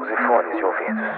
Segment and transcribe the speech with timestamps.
[0.00, 1.10] Use fones de ouvidos.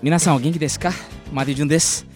[0.00, 0.94] Minação, alguém que descar?
[1.32, 2.06] Maridinho des.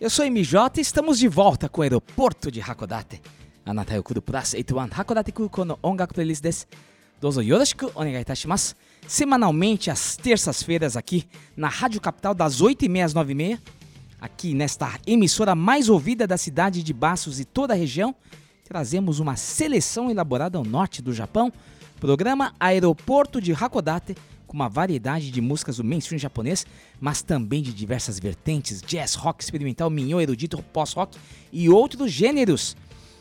[0.00, 3.20] Eu sou MJ e estamos de volta com o aeroporto de Hakodate.
[3.66, 6.66] Anata yo kuru plus 81 Hakodate Kuko no ongaku playlist des.
[7.20, 8.74] Dozo yoroshiku onegai itashimasu
[9.06, 13.58] semanalmente às terças-feiras aqui na Rádio Capital das 8h30 às 9h30,
[14.20, 18.14] aqui nesta emissora mais ouvida da cidade de Baços e toda a região,
[18.64, 21.52] trazemos uma seleção elaborada ao norte do Japão,
[22.00, 26.66] programa Aeroporto de Hakodate, com uma variedade de músicas do mainstream japonês,
[27.00, 31.18] mas também de diversas vertentes, jazz, rock experimental, minhô, erudito, pós-rock
[31.52, 32.76] e outros gêneros.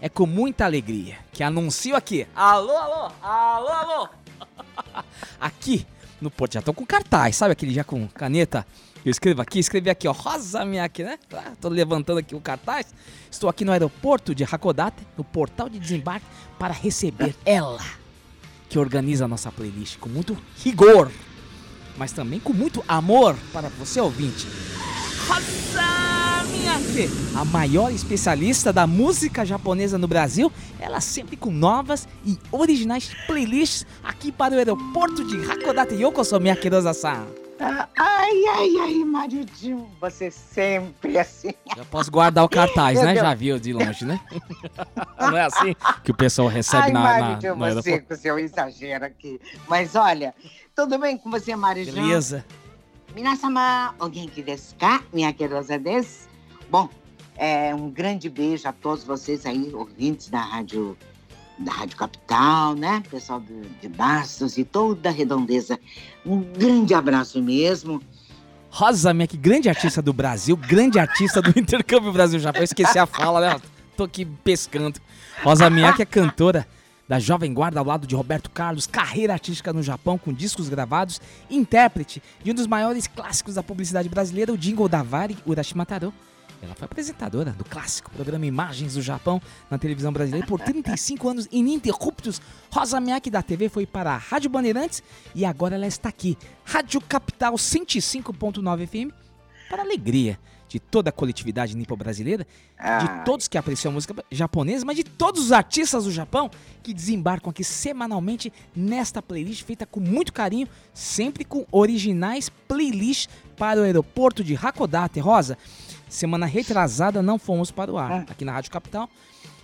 [0.02, 2.28] É com muita alegria que anuncio aqui.
[2.36, 4.10] Alô, alô, alô, alô.
[5.40, 5.86] aqui
[6.20, 6.54] no Porto.
[6.54, 8.66] Já tô com cartaz, sabe aquele já com caneta?
[9.06, 11.20] Eu escrevo aqui, escrevi aqui, ó, Rosa Miyake, né?
[11.30, 12.94] Tá, tô levantando aqui o cartaz.
[13.30, 16.26] Estou aqui no aeroporto de Hakodate, no portal de desembarque,
[16.58, 17.84] para receber ela,
[18.70, 21.12] que organiza a nossa playlist com muito rigor,
[21.98, 24.48] mas também com muito amor para você, ouvinte.
[25.28, 32.38] Rosa Miyake, a maior especialista da música japonesa no Brasil, ela sempre com novas e
[32.52, 35.96] originais playlists aqui para o aeroporto de Hakodate.
[35.96, 37.26] Yokoso Miyake Rosa-san.
[37.60, 41.54] Ah, Ai, ai, ai, maridinho, você sempre assim.
[41.78, 43.16] Já posso guardar o cartaz, né?
[43.16, 44.20] Já viu de longe, né?
[45.20, 48.08] Não é assim que o pessoal recebe ai, na, na, maridinho, no você aeroporto?
[48.08, 49.40] com seu exagero aqui.
[49.68, 50.34] Mas olha,
[50.76, 51.96] tudo bem com você, maridinho?
[51.96, 52.46] Beleza.
[53.16, 55.04] Minasama, genki desu ka?
[55.14, 56.28] Minha querosa desu.
[56.70, 56.90] Bom,
[57.38, 60.98] é, um grande beijo a todos vocês aí, ouvintes da Rádio,
[61.60, 63.04] da Rádio Capital, né?
[63.10, 65.80] Pessoal do, de Bastos e toda a redondeza.
[66.26, 68.02] Um grande abraço mesmo.
[68.72, 72.64] Rosa Mac, grande artista do Brasil, grande artista do intercâmbio Brasil-Japão.
[72.64, 73.62] Esqueci a fala, né?
[73.96, 75.00] Tô aqui pescando.
[75.44, 76.66] Rosa Miyake é cantora
[77.08, 81.20] da Jovem Guarda ao lado de Roberto Carlos, carreira artística no Japão com discos gravados,
[81.50, 86.14] intérprete de um dos maiores clássicos da publicidade brasileira, o jingle da Vari Urashima Taro.
[86.62, 91.48] Ela foi apresentadora do clássico programa Imagens do Japão na televisão brasileira por 35 anos
[91.52, 92.42] ininterruptos.
[92.72, 95.04] Rosa Miyake da TV foi para a Rádio Bandeirantes
[95.36, 99.14] e agora ela está aqui, Rádio Capital 105.9 FM,
[99.70, 100.40] para alegria
[100.74, 102.48] de toda a coletividade nipo-brasileira, de
[102.80, 103.24] Ai.
[103.24, 106.50] todos que apreciam a música japonesa, mas de todos os artistas do Japão
[106.82, 113.82] que desembarcam aqui semanalmente nesta playlist feita com muito carinho, sempre com originais playlists para
[113.82, 115.20] o aeroporto de Hakodate.
[115.20, 115.60] Rosa,
[116.10, 118.26] semana retrasada não fomos para o ar Ah.
[118.28, 119.08] aqui na Rádio Capital.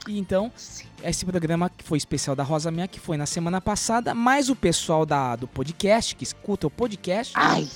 [0.07, 0.51] E então,
[1.03, 4.55] esse programa que foi especial da Rosa Minha, que foi na semana passada, mas o
[4.55, 7.67] pessoal da, do podcast, que escuta o podcast, Ai,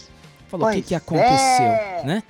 [0.48, 2.04] falou o que, que aconteceu, é.
[2.06, 2.24] né?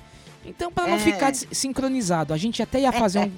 [0.45, 0.99] Então, para não É.
[0.99, 3.31] ficar sincronizado, a gente até ia fazer um,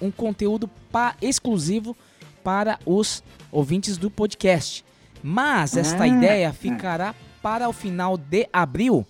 [0.08, 1.96] um conteúdo pa- exclusivo
[2.44, 4.84] para os ouvintes do podcast.
[5.22, 6.08] Mas esta Ah.
[6.08, 9.06] ideia ficará para o final de abril,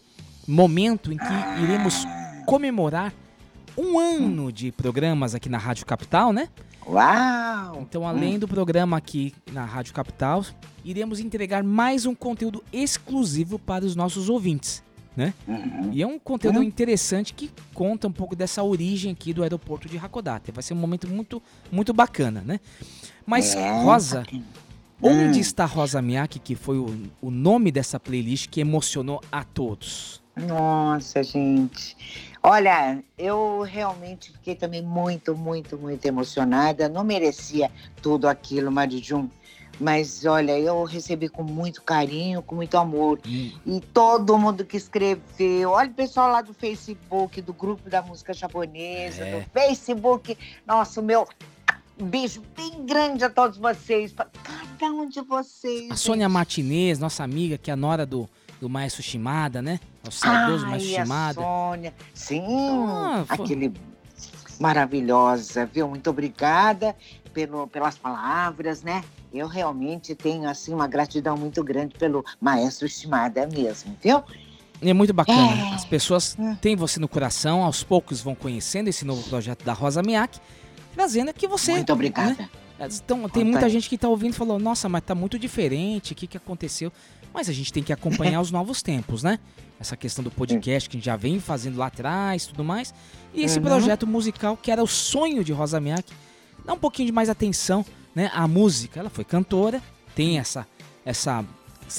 [0.47, 2.05] momento em que iremos
[2.47, 3.13] comemorar
[3.77, 6.49] um ano de programas aqui na Rádio Capital, né?
[6.87, 7.79] Uau!
[7.81, 10.45] Então, além do programa aqui na Rádio Capital,
[10.85, 14.83] iremos entregar mais um conteúdo exclusivo para os nossos ouvintes,
[15.17, 15.35] né?
[15.47, 15.91] Uhum.
[15.93, 16.63] E é um conteúdo Uhum.
[16.65, 20.51] interessante que conta um pouco dessa origem aqui do aeroporto de Hakodate.
[20.53, 22.61] Vai ser um momento muito, muito bacana, né?
[23.27, 24.25] Mas, É, Rosa,
[25.01, 25.41] onde Hum.
[25.41, 30.23] está Rosa Miyake, que foi o, o nome dessa playlist que emocionou a todos?
[30.37, 31.95] Nossa, gente.
[32.43, 36.89] Olha, eu realmente fiquei também muito, muito, muito emocionada.
[36.89, 37.71] Não merecia
[38.01, 39.29] tudo aquilo, Marijum.
[39.83, 43.19] Mas olha, eu recebi com muito carinho, com muito amor.
[43.27, 45.71] Hum, E todo mundo que escreveu.
[45.71, 49.41] Olha o pessoal lá do Facebook, do grupo da música japonesa, É.
[49.41, 50.39] do Facebook.
[50.67, 51.27] Nossa, o meu
[52.01, 54.13] um beijo bem grande a todos vocês.
[54.13, 55.91] Pra cada um de vocês.
[55.91, 56.33] A Sônia gente.
[56.33, 58.29] Martinez, nossa amiga, que é a nora do,
[58.61, 59.79] do Maestro Shimada, né?
[60.07, 61.41] O saudoso Maestro Ai, a Shimada.
[61.41, 61.95] Sônia.
[62.15, 62.43] Sim,
[62.89, 63.73] Ah, foi- aquele
[64.59, 65.89] maravilhosa, viu?
[65.89, 66.95] Muito obrigada
[67.33, 69.03] pelo, pelas palavras, né?
[69.33, 74.23] Eu realmente tenho assim uma gratidão muito grande pelo maestro estimada mesmo, viu?
[74.81, 75.69] É muito bacana.
[75.71, 75.75] É.
[75.75, 76.55] As pessoas Hum.
[76.57, 80.41] têm você no coração, aos poucos vão conhecendo esse novo projeto da Rosa Miyake,
[80.95, 81.73] trazendo que você.
[81.73, 82.49] muito obrigada.
[82.81, 83.71] Então, tem Conta muita aí.
[83.73, 86.93] gente que tá ouvindo e falou: Nossa, mas tá muito diferente, o que, que aconteceu?
[87.33, 89.39] Mas a gente tem que acompanhar os novos tempos, né?
[89.79, 92.93] Essa questão do podcast que a gente já vem fazendo lá atrás tudo mais.
[93.33, 93.65] E esse Uhum.
[93.65, 96.13] projeto musical, que era o sonho de Rosa Miyake,
[96.65, 97.85] dá um pouquinho de mais atenção
[98.15, 99.01] né, à música.
[99.01, 99.83] Ela foi cantora,
[100.15, 100.67] tem essa,
[101.05, 101.45] essa,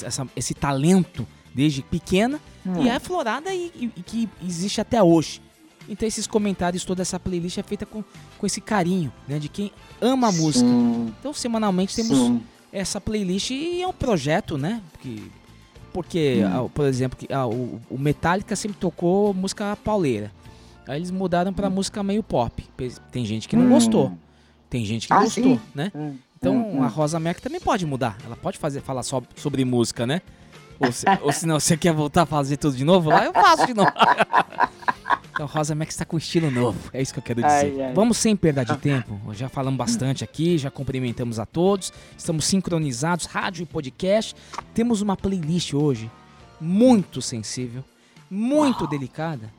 [0.02, 2.82] essa- esse talento desde pequena Hum.
[2.82, 5.40] e é aflorada e, e- e que existe até hoje.
[5.88, 8.02] Então esses comentários, toda essa playlist é feita com,
[8.38, 9.38] com esse carinho, né?
[9.38, 9.70] De quem
[10.00, 10.66] ama a música.
[10.66, 12.42] Sim, Então semanalmente temos sim.
[12.72, 14.80] essa playlist e é um projeto, né?
[15.00, 15.30] Que,
[15.92, 16.66] porque, Hum.
[16.66, 20.32] ah, por exemplo, que, ah, o, Metallica sempre tocou música pauleira.
[20.88, 22.64] Aí eles mudaram pra música meio pop.
[23.12, 23.70] Tem gente que não Hum.
[23.70, 24.12] gostou.
[24.74, 25.60] Tem gente que Ah, gostou, sim?
[25.72, 25.92] né?
[25.94, 26.88] Hum, Então hum, a hum.
[26.88, 28.18] Rosa Mac também pode mudar.
[28.26, 30.20] Ela pode fazer, falar só sobre música, né?
[30.80, 33.08] Ou se, ou se não, você quer voltar a fazer tudo de novo?
[33.08, 33.92] Lá eu faço de novo.
[35.32, 36.90] então Rosa Mac está com estilo novo.
[36.92, 37.72] É isso que eu quero dizer.
[37.72, 37.94] Ai, ai.
[37.94, 39.20] Vamos sem perda de tempo.
[39.32, 41.92] Já falamos bastante aqui, já cumprimentamos a todos.
[42.18, 44.34] Estamos sincronizados, rádio e podcast.
[44.74, 46.10] Temos uma playlist hoje
[46.60, 47.84] muito sensível,
[48.28, 49.52] muito delicada,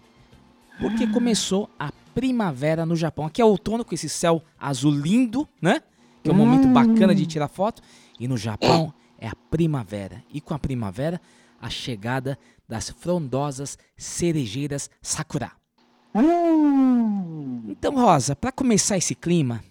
[0.79, 3.25] porque começou a primavera no Japão.
[3.25, 5.81] Aqui é outono com esse céu azul lindo, né?
[6.23, 7.81] Que é um momento bacana de tirar foto.
[8.19, 10.23] E no Japão é a primavera.
[10.33, 11.19] E com a primavera,
[11.61, 12.37] a chegada
[12.67, 15.51] das frondosas cerejeiras sakura.
[16.13, 19.63] Hum, Então, Rosa, para começar esse clima,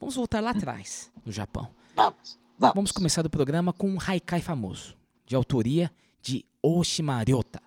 [0.00, 1.68] vamos voltar lá atrás, no Japão.
[1.94, 2.74] vamos, vamos.
[2.74, 4.96] Vamos começar o programa com um haikai famoso,
[5.26, 5.90] de autoria
[6.22, 7.60] de Oshima Ryota,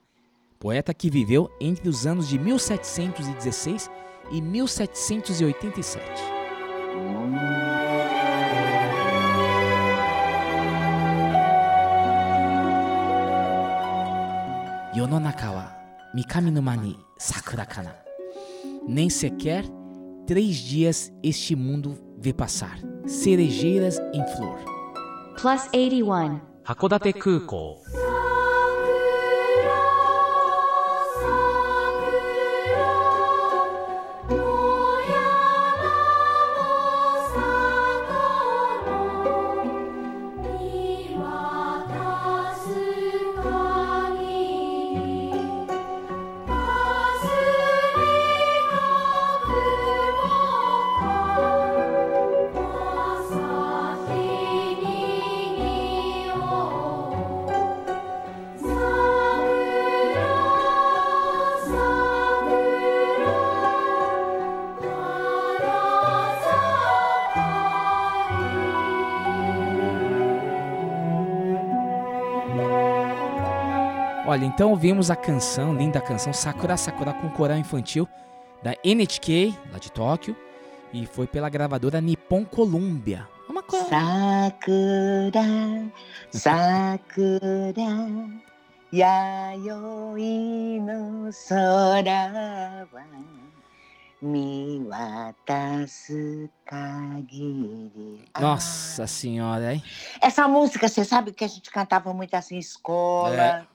[0.59, 3.89] poeta que viveu entre os anos de 1716
[4.31, 6.03] e 1787.
[14.95, 15.75] Yononakawa
[16.13, 17.95] Mikami no Mani Sakurakana.
[18.87, 19.63] Nem sequer
[20.25, 22.79] três dias este mundo vê passar.
[23.05, 24.57] Cerejeiras em flor.
[25.39, 26.39] Plus 81.
[26.65, 27.77] Hakodate Kukou.
[74.29, 78.05] Olha, então ouvimos a canção, linda canção Sakura Sakura com coral infantil
[78.61, 80.35] da NHK, lá de Tóquio,
[80.91, 83.25] e foi pela gravadora Nippon Columbia.
[83.47, 83.85] Uma coisa.
[83.85, 85.39] Sakura,
[86.29, 87.71] Sakura,
[88.93, 93.03] Yayoi no sora wa
[94.21, 95.69] miwatasu
[96.65, 98.25] kagiri.
[98.37, 99.81] Nossa senhora, hein?
[100.19, 103.65] Essa música, você sabe que a gente cantava muito assim em escola,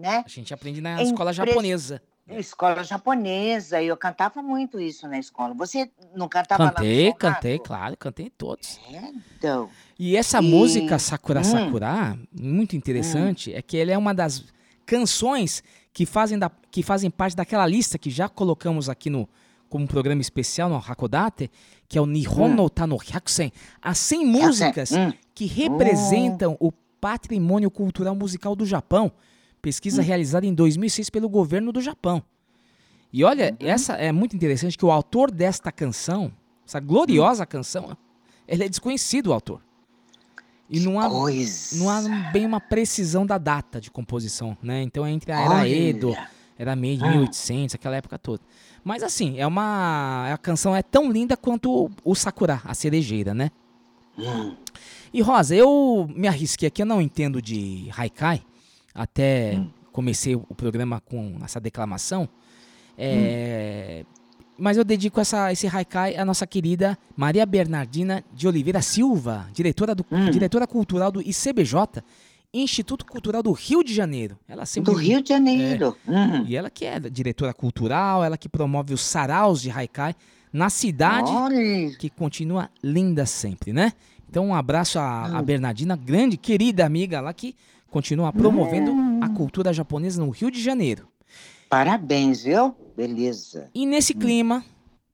[0.00, 0.22] né?
[0.26, 2.02] A gente aprende na É escola impre- japonesa.
[2.28, 5.52] Escola japonesa, e eu cantava muito isso na escola.
[5.54, 7.64] Você não cantava lá Cantei, Sol cantei, Rato?
[7.64, 8.78] claro, cantei todos.
[8.92, 9.68] É, então.
[9.98, 11.44] E essa E- música Sakura Hum.
[11.44, 14.44] Sakura, muito interessante, é que ela é uma das
[14.86, 19.28] canções que fazem, da, que fazem parte daquela lista que já colocamos aqui no
[19.68, 21.48] como um programa especial no Hakodate,
[21.88, 25.12] que é o Nihon no Tano Hyakusen, as 100 músicas Hum.
[25.34, 29.12] que representam o patrimônio cultural musical do Japão.
[29.60, 32.22] Pesquisa realizada em 2006 pelo governo do Japão.
[33.12, 36.32] E olha, essa é muito interessante que o autor desta canção,
[36.66, 37.96] essa gloriosa canção,
[38.46, 39.60] ele é desconhecido o autor.
[40.68, 41.76] E não há, Coisa.
[41.76, 44.82] não há bem uma precisão da data de composição, né?
[44.82, 46.30] Então é entre a era Edo, Olha.
[46.56, 48.40] era meio de 1800, aquela época toda.
[48.84, 53.34] Mas assim, é uma a canção é tão linda quanto o, o Sakura, a cerejeira,
[53.34, 53.50] né?
[54.16, 54.54] Hum.
[55.12, 58.42] E Rosa, eu me arrisquei aqui, eu não entendo de haikai,
[58.94, 59.70] até Hum.
[59.92, 62.22] comecei o programa com essa declamação.
[62.22, 62.28] Hum.
[62.98, 64.04] É,
[64.58, 69.94] Mas eu dedico essa, esse haikai à nossa querida Maria Bernardina de Oliveira Silva, diretora,
[69.94, 70.30] do, Hum.
[70.30, 72.02] diretora cultural do ICBJ,
[72.52, 74.36] Instituto Cultural do Rio de Janeiro.
[74.46, 75.96] Ela sempre Do Rio de Janeiro.
[76.06, 76.44] Hum.
[76.46, 80.14] e ela que é diretora cultural, ela que promove os saraus de haikai
[80.52, 81.96] na cidade Olha.
[81.96, 83.92] que continua linda sempre, né?
[84.28, 85.36] Então um abraço à, Hum.
[85.38, 87.54] à Bernardina, grande, querida amiga lá que
[87.90, 89.20] continua promovendo Hum.
[89.22, 91.08] a cultura japonesa no Rio de Janeiro.
[91.68, 92.74] Parabéns, viu?
[92.96, 93.70] Beleza.
[93.74, 94.64] E nesse clima,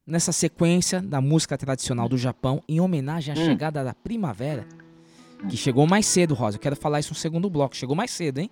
[0.06, 3.44] nessa sequência da música tradicional do Japão, em homenagem à Hum.
[3.44, 4.66] chegada da primavera,
[5.48, 6.56] que chegou mais cedo, Rosa.
[6.56, 7.76] Eu quero falar isso no segundo bloco.
[7.76, 8.50] Chegou mais cedo, hein?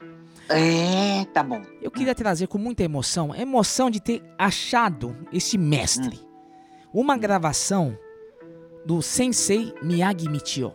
[0.50, 1.62] É, tá bom.
[1.80, 6.20] Eu queria trazer com muita emoção, a emoção de ter achado esse mestre.
[6.92, 7.96] Uma gravação
[8.84, 10.74] do Sensei Miyagi Michio,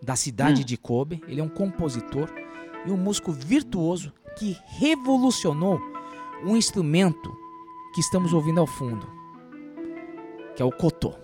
[0.00, 0.64] da cidade Hum.
[0.64, 1.20] de Kobe.
[1.26, 2.30] Ele é um compositor
[2.86, 5.80] e um músico virtuoso que revolucionou
[6.44, 7.36] um instrumento
[7.94, 9.06] que estamos ouvindo ao fundo,
[10.56, 11.14] que é o koto.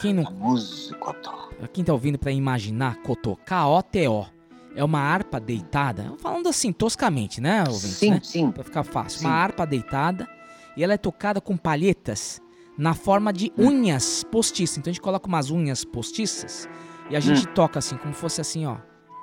[0.00, 1.32] Quem não Músico, tô.
[1.72, 4.26] quem tá ouvindo para imaginar Koto, K-O-T-O,
[4.74, 8.20] é uma harpa deitada, falando assim toscamente, né, ouvinte, Sim, né?
[8.22, 8.50] sim.
[8.50, 9.20] Pra ficar fácil.
[9.20, 9.26] Sim.
[9.26, 10.28] Uma harpa deitada
[10.76, 12.42] e ela é tocada com palhetas
[12.76, 14.76] na forma de unhas postiças.
[14.76, 16.68] Então a gente coloca umas unhas postiças
[17.08, 18.76] e a gente toca assim, como fosse assim, ó.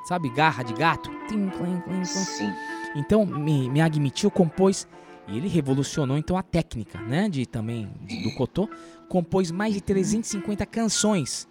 [0.04, 1.10] Sabe, garra de gato?
[1.28, 2.04] Tim, clim, clim.
[2.06, 2.52] Sim.
[2.96, 4.88] Então, Mi- Miyagi Michio compôs
[5.28, 8.70] e ele revolucionou então a técnica, né, de também de- do koto,
[9.08, 11.48] compôs mais de 350 canções,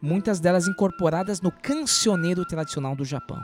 [0.00, 3.40] muitas delas incorporadas no cancioneiro tradicional do Japão.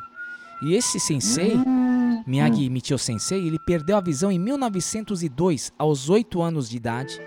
[0.63, 6.41] E esse sensei, Hum, Miyagi Michio Sensei, ele perdeu a visão em 1902, aos 8
[6.41, 7.21] anos de idade,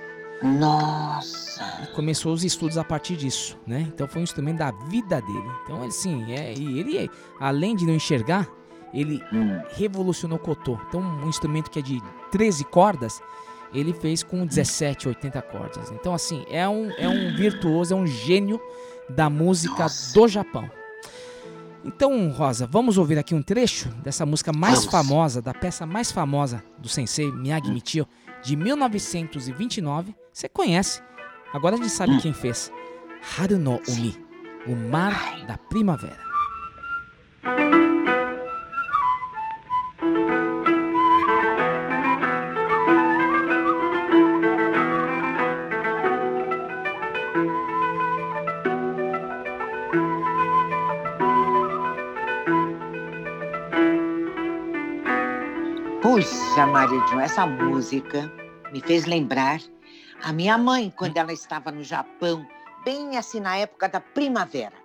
[0.44, 1.63] Nossa.
[1.84, 3.82] e começou os estudos a partir disso, né?
[3.88, 5.51] Então foi um instrumento da vida dele.
[5.63, 8.48] Então, ele, sim, é, e ele, além de não enxergar,
[8.94, 9.62] ele Hum.
[9.75, 10.80] revolucionou o koto.
[10.88, 12.01] Então, um instrumento que é de
[12.32, 13.22] 13 cordas,
[13.74, 15.92] ele fez com 17, 80 cordas.
[15.92, 18.60] Então, assim, é um, é um virtuoso, é um gênio
[19.10, 20.13] da música Nossa.
[20.13, 20.70] do Japão.
[21.84, 24.92] Então, Rosa, vamos ouvir aqui um trecho dessa música mais Vamos.
[24.92, 28.08] famosa, da peça mais famosa do sensei Miyagi Michio,
[28.42, 30.15] de 1929.
[30.36, 31.01] Você conhece.
[31.54, 32.20] Agora a gente sabe Hum.
[32.20, 32.70] quem fez.
[33.39, 34.22] Haru no Umi,
[34.68, 35.13] o mar
[35.48, 36.20] da primavera.
[56.01, 58.32] Puxa, Maridinho, essa música
[58.72, 59.60] me fez lembrar
[60.22, 62.45] a minha mãe, quando ela estava no Japão,
[62.84, 64.75] bem assim na época da primavera,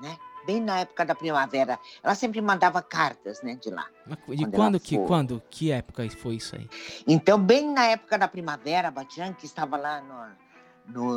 [0.00, 0.16] né?
[0.46, 1.78] Bem na época da primavera.
[2.02, 3.86] Ela sempre mandava cartas, né, de lá.
[4.28, 6.68] De Quando que, quando, que época foi isso aí?
[7.06, 10.48] Então, bem na época da primavera, a Batian, que estava lá no-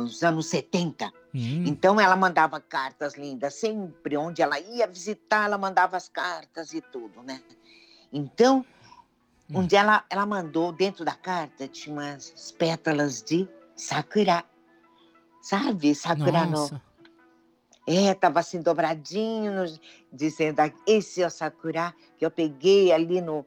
[0.02, 5.56] nos anos 70, Hum, Então ela mandava cartas lindas, sempre onde ela ia visitar, ela
[5.56, 7.40] mandava as cartas e tudo, né?
[8.12, 8.62] Então,
[9.48, 14.44] um dia ela, ela mandou, dentro da carta, tinha umas pétalas de sakura.
[15.42, 15.94] Sabe?
[15.94, 16.50] Sakura no.
[16.52, 16.80] nossa.
[17.86, 19.80] É, tava assim dobradinho, no-
[20.12, 23.44] dizendo: "Ah, esse é o sakura que eu peguei ali no.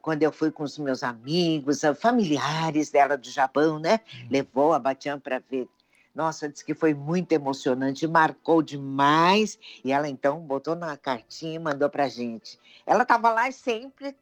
[0.00, 4.00] Quando eu fui com os meus amigos, ah, familiares dela do Japão, né?
[4.30, 5.68] Levou a Batian para ver.
[6.14, 9.58] Nossa, disse que foi muito emocionante, marcou demais.
[9.84, 12.58] E ela então botou na cartinha e mandou pra gente.
[12.86, 14.16] Ela estava lá sempre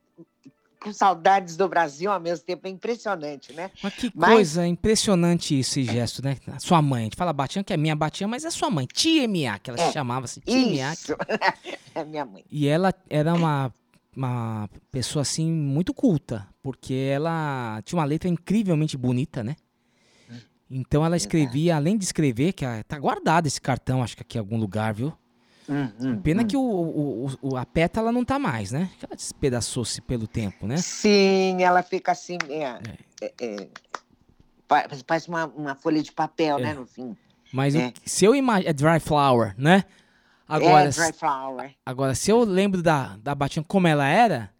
[0.80, 2.66] com saudades do Brasil ao mesmo tempo.
[2.66, 3.70] É impressionante, né?
[3.82, 6.36] Mas que Mas- coisa impressionante esse gesto, né?
[6.58, 9.26] Sua mãe, a gente fala Batian, que é minha Batian, mas é sua mãe, Tia
[9.28, 10.92] Mia, que ela É, se chamava assim, Tia Mia.
[10.92, 11.14] Isso.
[11.94, 12.44] é minha mãe.
[12.50, 13.72] E ela era uma
[14.16, 19.56] uma pessoa assim muito culta, porque ela tinha uma letra incrivelmente bonita, né?
[20.70, 24.38] Então ela escrevia, além de escrever, que a- tá guardado esse cartão, acho que aqui
[24.38, 25.12] em algum lugar, viu?
[25.68, 26.46] Hum, hum, Pena hum.
[26.46, 28.90] que o, o- o- a pétala não tá mais, né?
[28.98, 30.76] Que ela despedaçou-se pelo tempo, né?
[30.76, 32.78] Sim, ela fica assim, é,
[33.22, 33.68] é, é,
[34.68, 36.62] pa- parece uma, uma folha de papel, É.
[36.62, 37.16] né, no fim.
[37.52, 37.92] Mas o É.
[38.04, 38.68] se eu imagino.
[38.68, 39.84] É dry flower, né?
[40.46, 41.74] Agora, é, dry flower.
[41.86, 44.50] agora, se eu lembro da, da Batinha como ela era,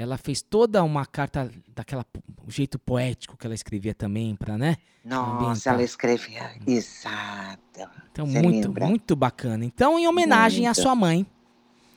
[0.00, 2.06] ela fez toda uma carta daquela
[2.46, 4.76] o jeito poético que ela escrevia também, pra, né?
[5.04, 5.74] Nossa, ambiental.
[5.74, 6.52] ela escrevia.
[6.66, 7.90] Exato.
[8.12, 8.86] Então, Você muito, lembra?
[8.86, 9.64] muito bacana.
[9.64, 10.80] Então, em homenagem à Muito.
[10.82, 11.26] sua mãe,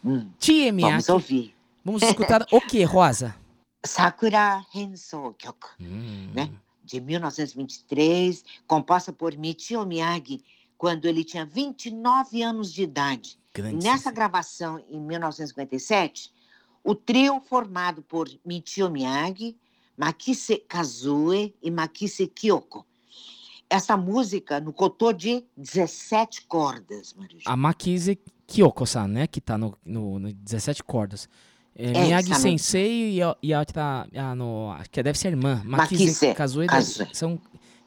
[0.03, 1.55] Hum, Tia vamos Miyake, ouvir.
[1.85, 3.35] vamos escutar o que, Rosa?
[3.85, 6.49] Sakura Hensou Kyoku, Hum, né?
[6.83, 10.43] de 1923, composta por Michio Miyagi,
[10.77, 13.37] quando ele tinha 29 anos de idade.
[13.53, 16.31] grande Nessa gravação, em 1957,
[16.83, 19.55] o trio formado por Michio Miyagi,
[19.97, 22.85] Makise Kazue e Makise Kyoko.
[23.69, 27.43] Essa música no cotô de 17 cordas, Marujo.
[27.45, 29.27] A Makise Kyoko-san, né?
[29.27, 31.29] Que tá no, no, no 17 cordas.
[31.73, 35.29] É, É, Miyagi no- Sensei e a, e a outra, a no, que deve ser
[35.29, 35.61] irmã.
[35.63, 37.07] Makise Makise Kazue, Kazue.
[37.13, 37.39] são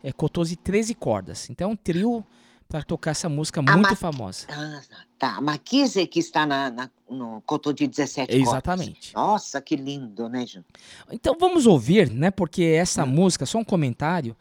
[0.02, 1.50] é, cotôs de 13 cordas.
[1.50, 2.24] Então, é um trio
[2.68, 4.46] para tocar essa música muito Ma- famosa.
[4.50, 4.80] Ah,
[5.18, 5.36] tá.
[5.36, 8.48] A Makise que está na, na- no cotô de 17 cordas.
[8.48, 9.14] Exatamente.
[9.14, 10.64] Nossa, que lindo, né, Ju?
[11.12, 12.30] Então vamos ouvir, né?
[12.30, 13.08] Porque essa Hum.
[13.08, 14.36] música, só um comentário,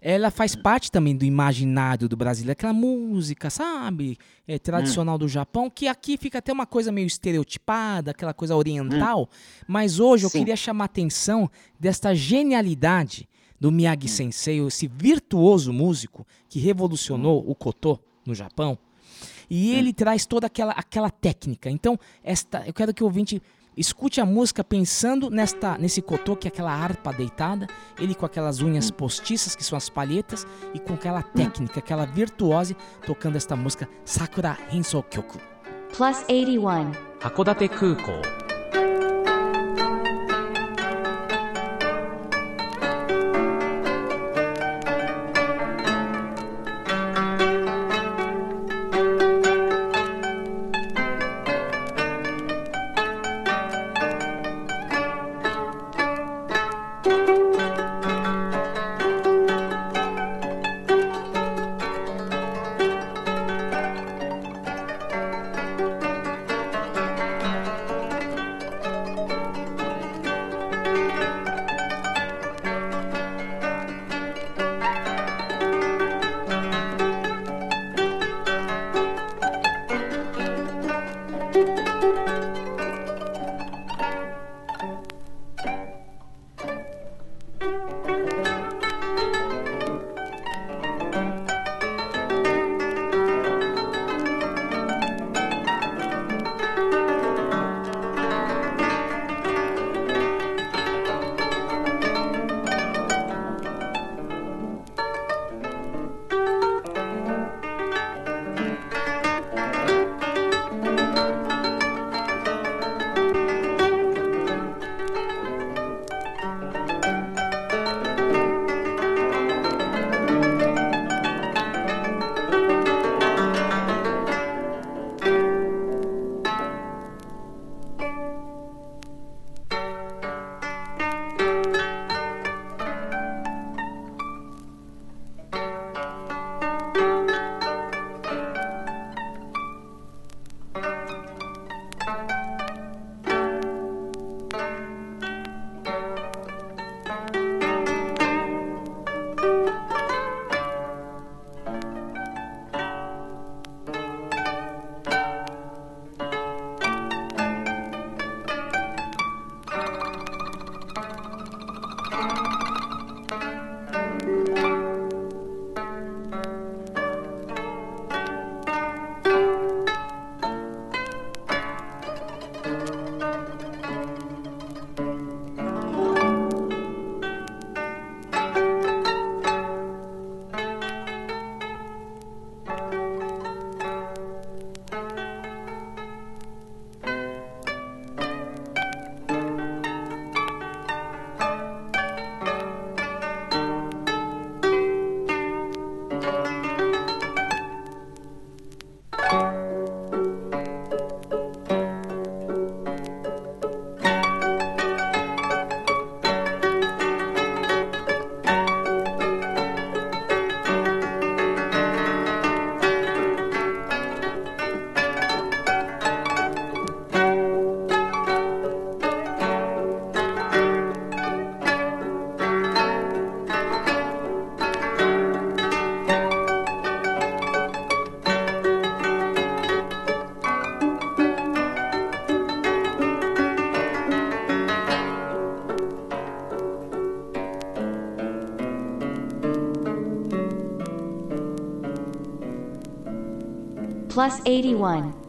[0.00, 5.70] ela faz parte também do imaginário do brasileiro, aquela música, sabe, é, tradicional do Japão,
[5.70, 9.28] que aqui fica até uma coisa meio estereotipada, aquela coisa oriental.
[9.66, 10.40] Mas hoje eu Sim.
[10.40, 11.48] queria chamar a atenção
[11.78, 13.28] desta genialidade
[13.62, 18.76] do Miyagi Sensei, esse virtuoso músico que revolucionou o koto no Japão.
[19.48, 21.70] E ele traz toda aquela, aquela técnica.
[21.70, 23.40] Então, esta, eu quero que o ouvinte
[23.76, 27.68] escute a música pensando nesta, nesse cotô, que é aquela harpa deitada,
[28.00, 30.44] ele com aquelas unhas postiças, que são as palhetas,
[30.74, 35.38] e com aquela técnica, aquela virtuose, tocando esta música Sakura Hensou Kyoku.
[35.96, 37.12] Plus 81.
[37.22, 38.41] 函館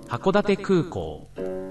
[0.08, 1.28] 函館空港「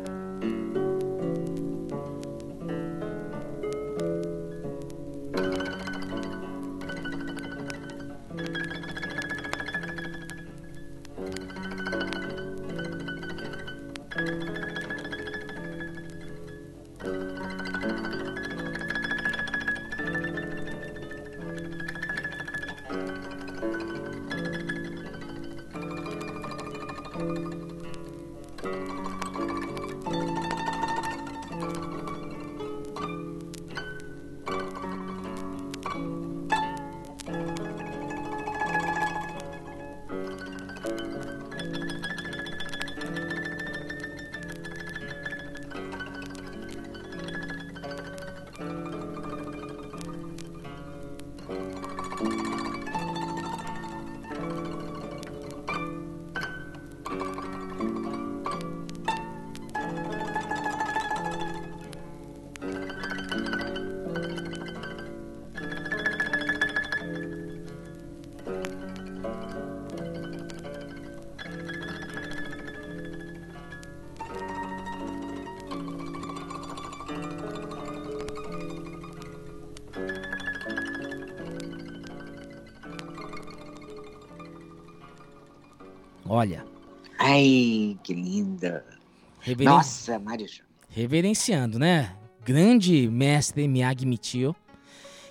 [89.52, 90.66] reveren- Nossa, Mário Júnior.
[90.88, 92.16] reverenciando, né?
[92.44, 94.54] Grande mestre Miyagi Michio.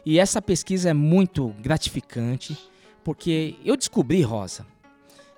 [0.05, 2.57] E essa pesquisa é muito gratificante,
[3.03, 4.65] porque eu descobri, Rosa.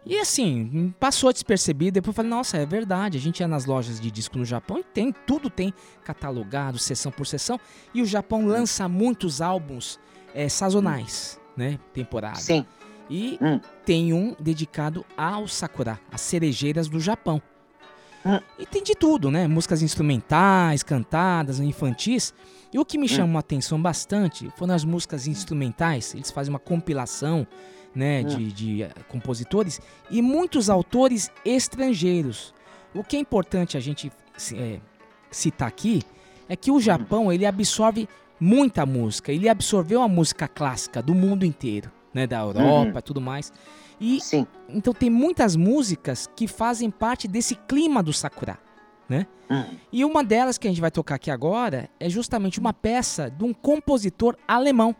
[0.05, 3.99] E assim, passou despercebido, depois eu falei, nossa, é verdade, a gente ia nas lojas
[4.01, 7.57] de disco no Japão e tem, tudo tem catalogado, sessão por sessão,
[7.93, 9.97] e o Japão lança muitos álbuns
[10.35, 11.79] eh, sazonais, né?
[11.93, 12.35] Temporada.
[12.39, 12.65] Sim.
[13.09, 13.59] E Hum.
[13.85, 17.41] tem um dedicado ao Sakura, as cerejeiras do Japão.
[18.25, 18.39] Hum.
[18.57, 19.47] E tem de tudo, né?
[19.47, 22.33] Músicas instrumentais, cantadas, infantis.
[22.71, 26.15] E o que me chamou a atenção bastante foram as músicas instrumentais.
[26.15, 27.45] Eles fazem uma compilação,
[27.93, 32.53] né, de, de, eh, compositores e muitos autores estrangeiros.
[32.95, 34.11] O que é importante a gente
[34.55, 34.79] eh,
[35.29, 36.01] citar aqui
[36.49, 38.09] é que o Japão ele absorve
[38.39, 39.31] muita música.
[39.31, 43.53] Ele absorveu a música clássica do mundo inteiro, né, da Europa, e tudo mais.
[43.99, 44.45] E Sim.
[44.69, 48.57] então tem muitas músicas que fazem parte desse clima do Sakura.
[49.49, 49.77] Hum.
[49.91, 53.43] E uma delas que a gente vai tocar aqui agora é justamente uma peça de
[53.43, 54.95] um compositor alemão.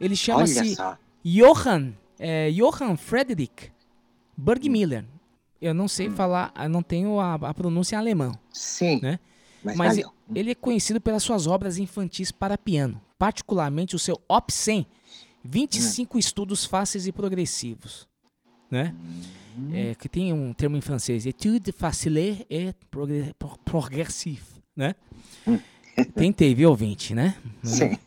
[0.00, 0.76] Ele chama-se.
[1.24, 3.72] Johann, é, Johann Friedrich
[4.36, 5.04] Burgmüller.
[5.60, 8.32] Eu não sei falar, eu não tenho a, a pronúncia em alemão.
[8.52, 9.00] Sim.
[9.02, 9.18] Né?
[9.62, 10.12] Mas, Mas valeu.
[10.34, 14.86] ele é conhecido pelas suas obras infantis para piano, particularmente o seu Op 100,
[15.42, 18.07] 25 estudos fáceis e progressivos,
[18.70, 18.94] né?
[19.72, 24.42] É, que tem um termo em francês, étude facile et progre- pro- progressif,
[24.76, 24.94] né?
[26.14, 27.34] Tentei, viu, ouvinte, né?
[27.64, 27.98] Sim.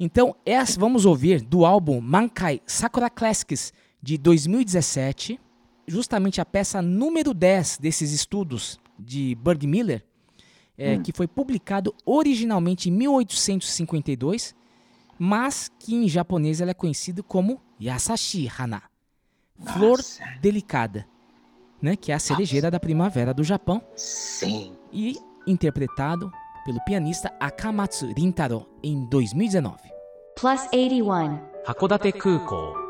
[0.00, 5.38] Então, essa, vamos ouvir do álbum Mankai Sakura Classics de 2017,
[5.86, 10.04] justamente a peça número 10 desses estudos de Berg Miller,
[10.76, 14.54] é, que foi publicado originalmente em 1852,
[15.18, 18.82] mas que em japonês ela é conhecida como Yasashi Hana,
[19.64, 20.24] flor Nossa.
[20.40, 21.06] delicada,
[21.80, 24.72] né, que é a cerejeira da primavera do Japão Sim.
[24.92, 25.16] e
[25.46, 26.30] interpretado
[26.64, 29.78] pelo pianista Akamatsu Rintaro em 2019.
[30.36, 31.40] plus 81.
[31.66, 32.87] 函館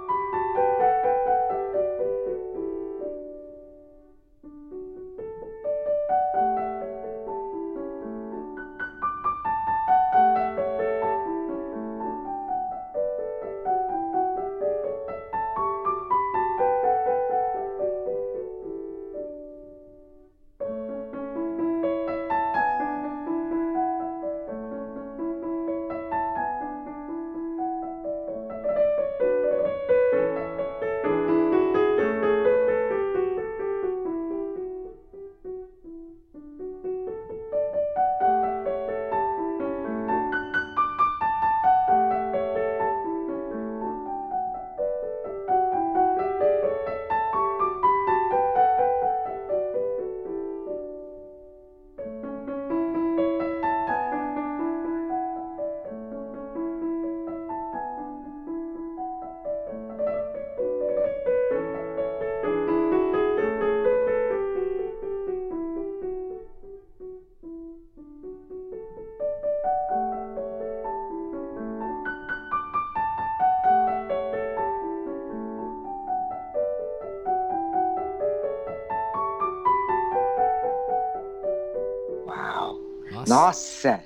[83.28, 84.02] Nossa!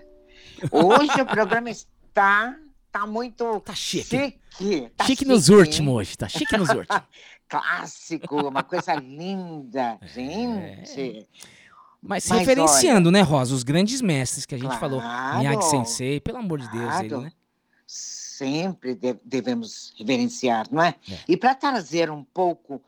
[0.70, 2.56] Hoje o programa está
[2.90, 4.38] tá muito Tá chique.
[4.58, 4.90] chique.
[4.96, 5.56] Tá chique nos hein?
[5.56, 7.02] últimos hoje, tá chique nos últimos.
[7.48, 11.26] Clássico, uma coisa linda, gente.
[12.02, 15.00] Mas, Mas referenciando, né, Rosa, os grandes mestres que a gente falou.
[15.00, 15.38] Claro.
[15.38, 17.32] Miyagi Sensei, pelo amor de Deus, ele, né?
[17.86, 20.94] Sempre de- devemos reverenciar, não é?
[21.08, 21.18] É.
[21.28, 22.82] E para trazer um pouco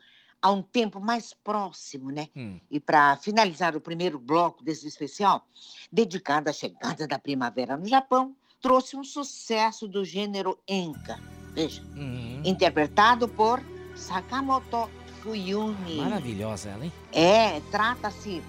[0.45, 2.27] a um tempo mais próximo, né?
[2.35, 2.59] Hum.
[2.69, 5.43] E para finalizar o primeiro bloco desse especial,
[5.91, 11.19] dedicado à chegada da primavera no Japão, trouxe um sucesso do gênero enka.
[11.55, 12.43] Veja, Hum.
[12.45, 13.59] interpretado por
[13.95, 14.87] Sakamoto
[15.23, 15.95] Fuyumi.
[15.95, 16.93] Maravilhosa ela, hein?
[17.11, 18.39] É, trata-se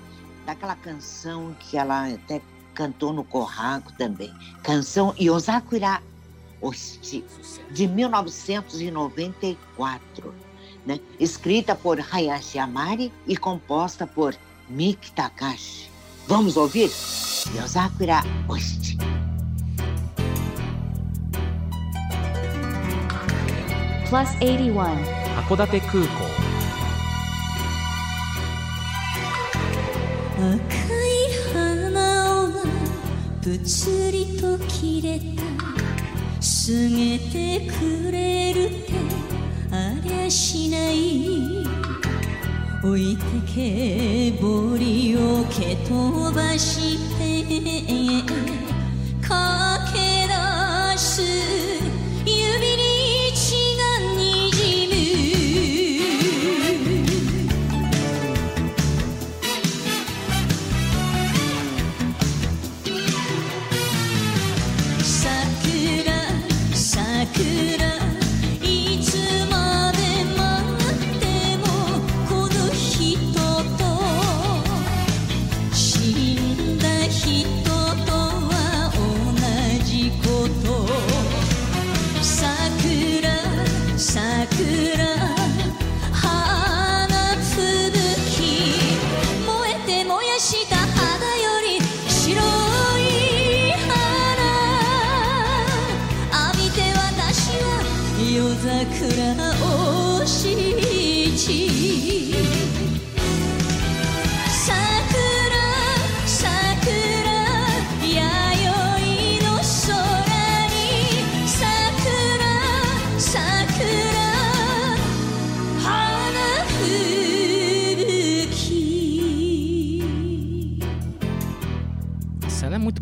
[0.44, 2.42] daquela canção que ela até
[2.74, 4.30] cantou no Corraco também.
[4.62, 6.02] Canção Yosakura
[6.60, 7.24] Oshi,
[7.70, 10.45] de 1994
[10.85, 10.99] Né?
[11.19, 14.35] Escrita por Hayashi Amari e composta por
[14.69, 15.89] Miki Takashi.
[16.27, 16.89] Vamos ouvir?
[17.55, 18.97] Yosakura Oshi.
[24.11, 24.73] plus 81,
[25.47, 26.09] 函館空港
[30.37, 30.45] 赤
[31.07, 32.63] い花が
[33.41, 35.77] ぷつりと切れた過
[36.89, 38.94] げてくれるっ
[40.26, 41.64] てありゃしない。
[42.82, 43.22] 置いて
[43.54, 48.55] けぼりを蹴飛ばして。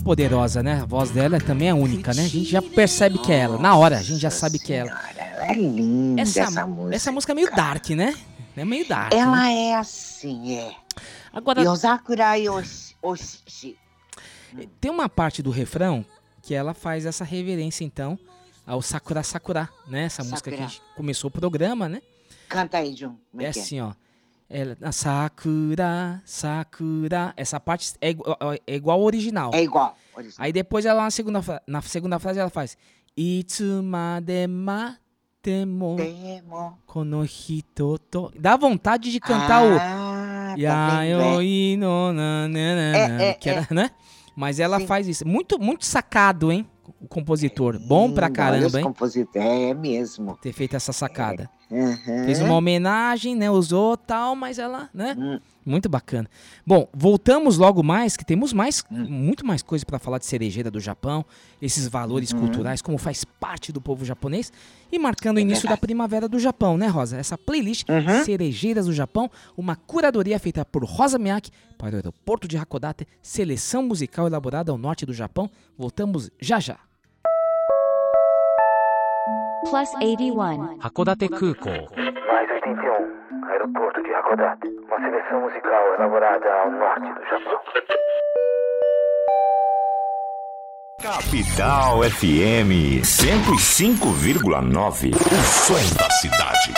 [0.04, 0.82] Poderosa, né?
[0.82, 2.24] A voz dela também é única, né?
[2.24, 3.58] A gente já percebe que é ela.
[3.58, 4.90] Na hora, a gente já sabe que é ela.
[5.16, 6.96] Ela é linda Essa, essa, música.
[6.96, 8.14] essa música é meio dark, né?
[8.54, 9.12] É meio dark.
[9.12, 9.18] né?
[9.18, 10.76] Ela é assim, é.
[11.32, 11.62] Agora,
[14.80, 16.04] tem uma parte do refrão
[16.42, 18.18] que ela faz essa reverência, então,
[18.66, 20.04] ao Sakura Sakura, né?
[20.04, 20.68] Essa música que a Sakura.
[20.68, 22.00] gente começou o programa, né?
[22.48, 23.16] Canta aí, Jun.
[23.38, 23.48] É é é?
[23.48, 23.92] assim, ó.
[24.56, 27.34] Ela, a Sakura, Sakura.
[27.36, 29.50] Essa parte é, igual- é igual ao original.
[29.52, 29.96] É igual.
[30.16, 30.44] original.
[30.44, 32.76] Aí depois ela na segunda, na segunda frase ela faz
[33.16, 36.78] Itsumade matemo Demo.
[36.86, 38.32] kono hito to.
[38.38, 41.08] Dá vontade de cantar o ah, tá é?
[41.10, 43.90] Yayoi no na na na É, é, que era, né?
[44.36, 44.86] Mas ela Sim.
[44.86, 45.26] faz isso.
[45.26, 46.64] Muito muito sacado, hein?
[47.00, 47.78] O compositor.
[47.78, 48.84] Bom pra os caramba, hein?
[48.84, 50.36] compositor- É mesmo.
[50.40, 51.48] Ter feito essa sacada.
[51.70, 52.24] Uhum.
[52.24, 53.50] Fez uma homenagem, né?
[53.50, 55.14] Usou tal, mas ela, né?
[55.18, 55.38] Hum.
[55.65, 56.27] Muito bacana.
[56.65, 59.05] Bom, voltamos logo mais, que temos mais, Hum.
[59.07, 61.23] muito mais coisa para falar de cerejeira do Japão,
[61.61, 62.39] esses valores Uhum.
[62.39, 64.51] culturais, como faz parte do povo japonês
[64.91, 65.79] e marcando o É início verdade.
[65.81, 67.17] da primavera do Japão, né, Rosa?
[67.17, 68.23] Essa playlist Uhum.
[68.23, 73.83] Cerejeiras do Japão, uma curadoria feita por Rosa Miyake para o aeroporto de Hakodate, seleção
[73.83, 75.51] musical elaborada ao norte do Japão.
[75.77, 76.77] Voltamos já já.
[79.69, 81.85] plus 81, 函館空港
[82.26, 84.68] mais 81, aeroporto de Hakodate.
[84.86, 87.60] Uma seleção musical elaborada ao norte do Japão.
[91.02, 95.10] Capital FM 105,9.
[95.12, 96.72] O som da cidade.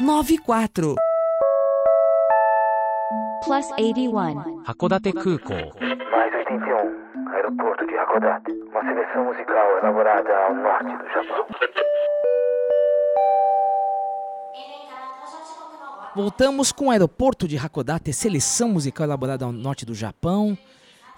[0.00, 0.94] 94.
[3.44, 4.62] Plus 81.
[4.66, 5.72] Hakodate Kukou.
[6.10, 7.30] Mais 81.
[7.32, 8.50] Aeroporto de Hakodate.
[8.70, 11.46] Uma seleção musical elaborada ao norte do Japão.
[16.14, 20.56] Voltamos com o aeroporto de Hakodate, seleção musical elaborada ao norte do Japão.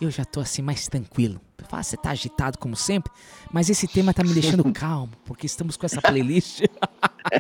[0.01, 1.41] Eu já tô assim mais tranquilo.
[1.73, 3.11] Ah, Você tá agitado como sempre,
[3.51, 6.63] mas esse tema tá me deixando calmo, porque estamos com essa playlist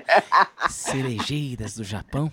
[0.69, 2.33] Cerejeiras do Japão.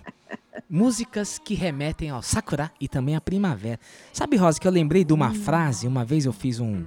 [0.68, 3.78] músicas que remetem ao Sakura e também à primavera.
[4.12, 5.34] Sabe, Rosa, que eu lembrei de uma Hum.
[5.34, 6.84] frase, uma vez eu fiz um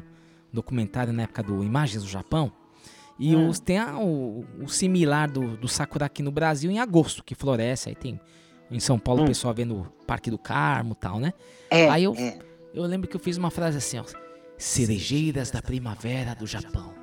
[0.52, 2.52] documentário na época do Imagens do Japão,
[3.20, 3.48] e Hum.
[3.50, 7.34] os, tem a- o, o similar do, do Sakura aqui no Brasil em agosto, que
[7.36, 8.20] floresce, aí tem
[8.72, 11.34] em São Paulo o pessoal vendo o Parque do Carmo e tal, né?
[11.38, 11.42] Hum.
[11.70, 12.38] É, aí eu, é.
[12.74, 14.04] eu lembro que eu fiz uma frase assim, ó,
[14.58, 16.94] cerejeiras da primavera do Japão,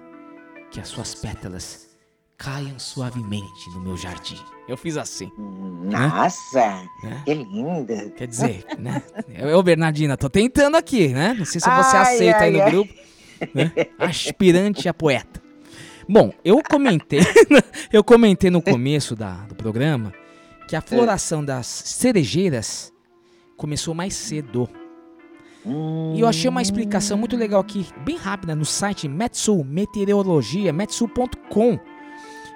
[0.70, 1.90] que as suas pétalas
[2.36, 4.38] caiam suavemente no meu jardim.
[4.66, 5.30] Eu fiz assim.
[5.38, 7.22] Nossa, Né?
[7.24, 8.10] que linda.
[8.10, 9.02] Quer dizer, né?
[9.28, 11.34] Eu, Bernardina, tô tentando aqui, né?
[11.38, 12.70] Não sei se você Ai, aceita aí ai, no ai.
[12.70, 12.94] grupo.
[13.54, 13.72] né?
[13.98, 15.41] Aspirante a poeta.
[16.12, 17.20] Bom, eu comentei,
[17.90, 20.12] eu comentei no começo da, do programa
[20.68, 22.92] que a floração das cerejeiras
[23.56, 24.68] começou mais cedo.
[26.14, 31.78] E eu achei uma explicação muito legal aqui, bem rápida, no site Metsu Meteorologia, metsu.com.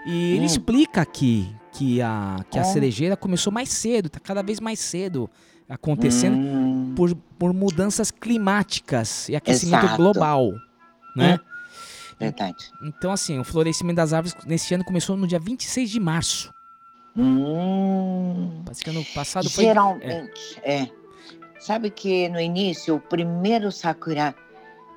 [0.07, 0.45] E ele Hum.
[0.45, 2.65] explica aqui que a, que a É.
[2.65, 5.31] cerejeira começou mais cedo, tá cada vez mais cedo
[5.69, 6.93] acontecendo Hum.
[6.95, 9.97] por, por mudanças climáticas e aquecimento Exato.
[9.97, 10.53] global,
[11.17, 11.39] né?
[12.19, 12.71] Verdade.
[12.83, 16.53] Então, assim, o florescimento das árvores nesse ano começou no dia 26 de março.
[17.17, 18.63] Hum.
[18.65, 19.65] Parece que ano passado foi...
[19.65, 20.89] Geralmente, é.
[21.59, 24.35] Sabe que no início, o primeiro sakura,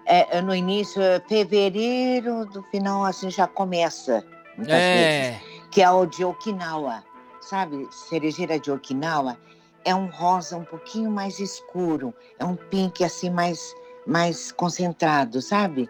[0.05, 4.23] é, é no início, é fevereiro, do final, assim, já começa,
[4.58, 4.93] muitas É.
[5.32, 7.03] vezes, que é o de Okinawa.
[7.41, 9.38] Sabe, cerejeira de Okinawa
[9.86, 13.73] é um rosa um pouquinho mais escuro, é um pink, assim, mais,
[14.05, 15.89] mais concentrado, sabe?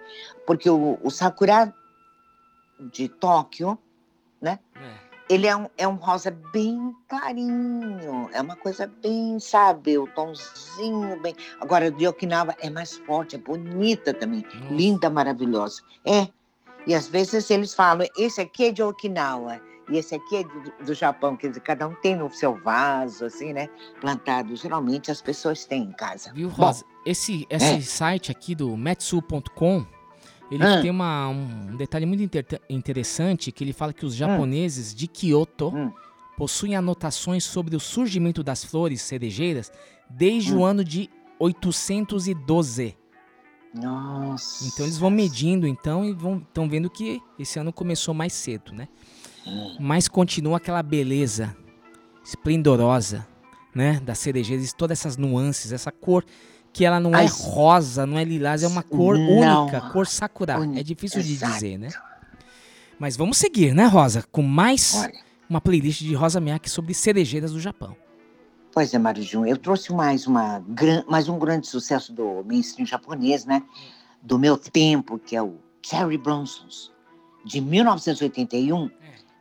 [0.50, 1.72] Porque o, o sakura
[2.80, 3.78] de Tóquio,
[4.42, 4.58] né?
[5.30, 11.22] Ele é um, é um rosa bem clarinho, é uma coisa bem, sabe, o tomzinho
[11.22, 11.36] bem.
[11.62, 15.84] Agora, de Okinawa é mais forte, é bonita também, linda, maravilhosa.
[16.04, 16.28] É,
[16.88, 20.84] e às vezes eles falam, esse aqui é de Okinawa, e esse aqui é do,
[20.84, 23.70] do Japão, quer dizer, cada um tem no seu vaso, assim, né,
[24.02, 24.56] plantado.
[24.56, 26.34] Geralmente as pessoas têm em casa.
[26.34, 26.84] Viu, Bom, Rosa?
[27.06, 27.82] esse esse é.
[27.82, 29.86] site aqui do Metsu.com,
[30.52, 30.82] ele Ah.
[30.82, 34.18] tem uma, um detalhe muito inter- interessante, que ele fala que os Hum.
[34.18, 35.72] japoneses de Kyoto
[36.38, 39.72] possuem anotações sobre o surgimento das flores cerejeiras
[40.10, 41.10] desde o ano de
[41.40, 42.96] 812.
[43.74, 44.66] Nossa.
[44.68, 48.74] Então eles vão medindo então e vão estão vendo que esse ano começou mais cedo,
[48.74, 48.88] né?
[49.80, 51.56] Mas continua aquela beleza
[52.24, 53.28] esplendorosa,
[53.74, 56.24] né, das cerejeiras, todas essas nuances, essa cor
[56.72, 59.64] que ela não é As- rosa, não é lilás, é uma cor Não.
[59.64, 60.56] única, cor sakura.
[60.76, 61.54] É difícil de Exato.
[61.54, 61.90] dizer, né?
[63.00, 65.14] Mas vamos seguir, né, Rosa, com mais Olha.
[65.50, 67.96] uma playlist de Rosa Miyake sobre cerejeiras do Japão.
[68.74, 70.64] Pois é, Mário Jun, eu trouxe mais, uma,
[71.08, 73.64] mais um grande sucesso do mainstream japonês, né?
[74.22, 76.92] Do meu tempo, que é o Cherry Bronsons,
[77.46, 78.92] de 1981,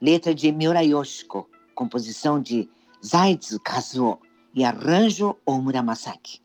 [0.00, 2.68] letra de Miura Yoshiko, composição de
[3.04, 4.18] Zaitsu Kazuo
[4.54, 6.40] e arranjo Omura Masaki.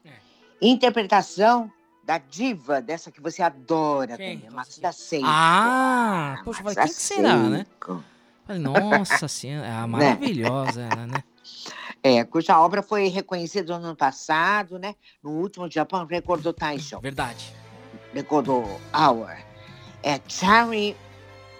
[0.65, 1.69] Interpretação
[2.05, 5.25] da diva, dessa que você adora também, Matsuda Seiko.
[5.27, 7.65] Ah, poxa, eu falei, quem que será, né?
[8.59, 11.23] Nossa senhora, é maravilhosa ela, né?
[12.05, 14.93] É, cuja obra foi reconhecida no ano passado, né?
[15.23, 16.99] No último Japão Record do Taisho.
[16.99, 17.53] Verdade.
[18.13, 19.37] Record do Hour.
[20.03, 20.97] É Cherry.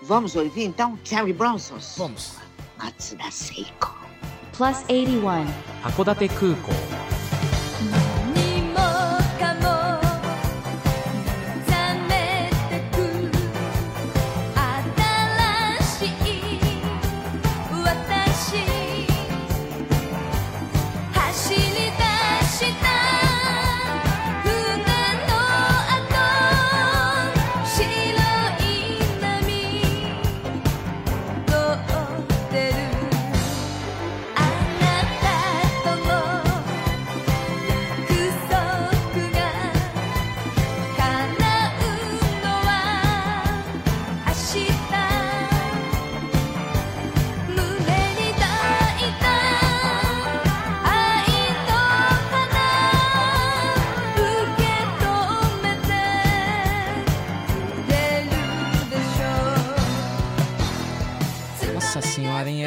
[0.02, 1.96] Vamos ouvir então Cherry Bronsons?
[1.98, 2.36] Vamos.
[2.78, 3.96] Matsuda Seiko.
[4.52, 5.48] Plus 81.
[5.84, 6.28] 函館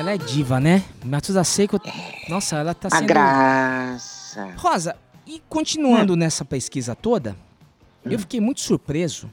[0.07, 0.85] Ela é diva, né?
[1.05, 1.81] Matsuda Seiko,
[2.29, 3.09] nossa, ela tá A sendo...
[3.09, 4.55] graça.
[4.57, 4.95] Rosa,
[5.27, 7.37] e continuando nessa pesquisa toda,
[8.05, 9.29] eu fiquei muito surpreso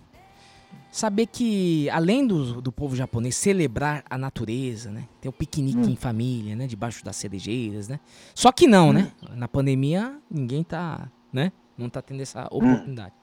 [0.91, 5.07] saber que, além do, do povo japonês celebrar a natureza, né?
[5.21, 6.65] Ter o piquenique em família, né?
[6.65, 7.99] Debaixo das cerejeiras, né?
[8.33, 9.11] Só que não, né?
[9.35, 11.51] Na pandemia, ninguém tá, né?
[11.77, 13.13] Não tá tendo essa oportunidade.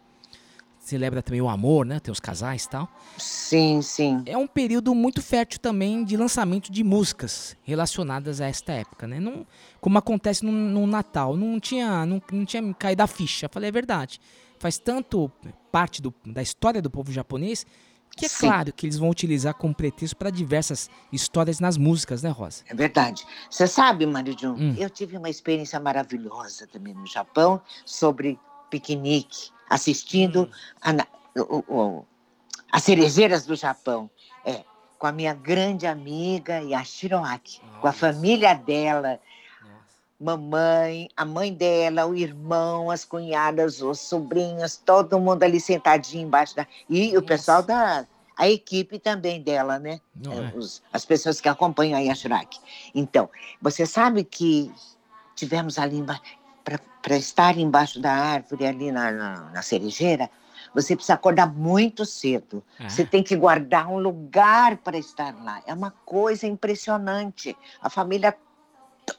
[0.90, 1.98] Celebra também o amor, né?
[2.00, 2.88] Tem os casais e tal.
[3.16, 4.22] Sim, sim.
[4.26, 9.18] É um período muito fértil também de lançamento de músicas relacionadas a esta época, né?
[9.20, 9.46] Não,
[9.80, 13.48] como acontece no, no Natal, não tinha, não, não tinha caído a ficha.
[13.50, 14.20] Falei, é verdade.
[14.58, 15.30] Faz tanto
[15.72, 17.64] parte do- da história do povo japonês
[18.16, 18.48] que é Sim.
[18.48, 22.64] claro que eles vão utilizar como pretexto para diversas histórias nas músicas, né, Rosa?
[22.68, 23.24] É verdade.
[23.48, 24.74] Você sabe, Marijun, Hum.
[24.76, 28.36] eu tive uma experiência maravilhosa também no Japão sobre
[28.70, 30.42] piquenique, assistindo
[30.86, 30.96] Hum.
[31.36, 32.06] a, o- o-
[32.72, 34.08] as cerejeiras do Japão.
[34.44, 34.64] É,
[34.98, 39.18] com a minha grande amiga Yashiroaki, com a família dela,
[40.18, 46.54] mamãe, a mãe dela, o irmão, as cunhadas, os sobrinhos, todo mundo ali sentadinho embaixo
[46.54, 46.66] da.
[46.88, 48.06] E o pessoal da.
[48.36, 50.00] A equipe também dela, né?
[50.26, 52.58] É, os- as pessoas que acompanham a Yashiroaki.
[52.94, 53.28] Então,
[53.60, 54.70] você sabe que
[55.34, 56.02] tivemos ali
[56.64, 60.30] para estar embaixo da árvore, ali na, na, na cerejeira,
[60.74, 62.62] você precisa acordar muito cedo.
[62.78, 62.88] É.
[62.88, 65.62] Você tem que guardar um lugar para estar lá.
[65.66, 67.56] É uma coisa impressionante.
[67.80, 68.36] A família,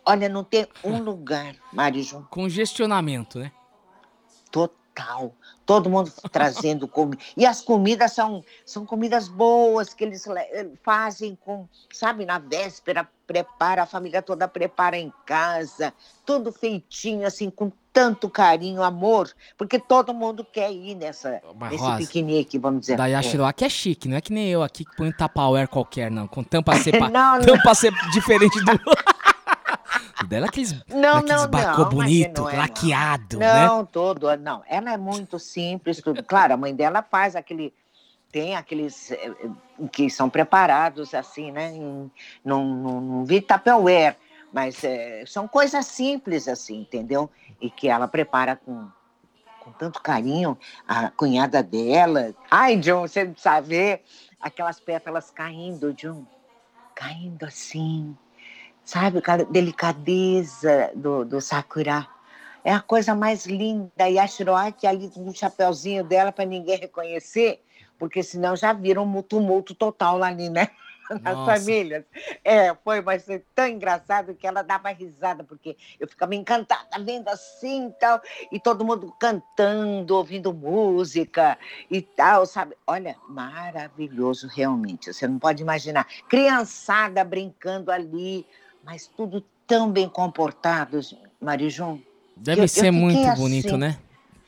[0.06, 3.52] olha, não tem um lugar, Marijun, Congestionamento, né?
[4.52, 4.81] total.
[5.66, 7.22] Todo mundo trazendo comida.
[7.38, 12.40] E as comidas são, são comidas boas que eles le- eh, fazem com, sabe, na
[12.40, 15.94] véspera, prepara, a família toda prepara em casa,
[16.26, 21.84] tudo feitinho, assim, com tanto carinho, amor, porque todo mundo quer ir nessa, Mas, nesse
[21.84, 22.98] Rosa, piquenique, vamos dizer.
[22.98, 23.06] Da.
[23.06, 26.28] Yashiroaki é chique, não é que nem eu aqui que põe um Tupperware qualquer, não.
[26.28, 27.08] Com tampa sepa...
[27.12, 27.46] Não, não.
[27.46, 28.72] tampa ser diferente do...
[30.28, 32.60] dela é aqueles, Não, aqueles não, bacô não, bonito, não é, não.
[32.62, 33.66] laqueado, né?
[33.66, 34.64] Não, todo, não.
[34.68, 36.24] Ela é muito simples, tudo.
[36.24, 37.74] Claro, a mãe dela faz aquele,
[38.32, 41.72] tem aqueles eh, eh, que são preparados assim, né?
[41.72, 42.12] Em,
[42.44, 44.18] não, não, não vi Tupperware,
[44.54, 47.30] mas eh, são coisas simples assim, entendeu?
[47.60, 48.88] E que ela prepara com
[49.62, 52.34] com tanto carinho a cunhada dela.
[52.50, 54.04] Ai, John, você não sabe ver
[54.40, 56.26] aquelas pétalas caindo, John,
[56.96, 58.18] caindo assim,
[58.84, 59.20] sabe?
[59.20, 62.08] Aquela delicadeza do, do sakura.
[62.64, 64.10] É a coisa mais linda.
[64.10, 67.64] E a Shiroaki ali com o chapeuzinho dela para ninguém reconhecer,
[67.98, 70.70] porque senão já viram um tumulto total lá ali, né?
[71.22, 71.60] Nas Nossa.
[71.60, 72.06] famílias.
[72.44, 77.28] É, foi, mas foi tão engraçado que ela dava risada, porque eu ficava encantada vendo
[77.28, 78.22] assim e tal,
[78.52, 81.58] e todo mundo cantando, ouvindo música
[81.90, 82.78] e tal, sabe?
[82.88, 85.12] Olha, maravilhoso realmente.
[85.12, 86.08] Você não pode imaginar.
[86.30, 88.46] Criançada brincando ali,
[88.84, 92.00] mas tudo tão bem comportados, Marijum.
[92.36, 93.42] Deve Eu- eu ser fiquei muito assim.
[93.42, 93.98] bonito, né?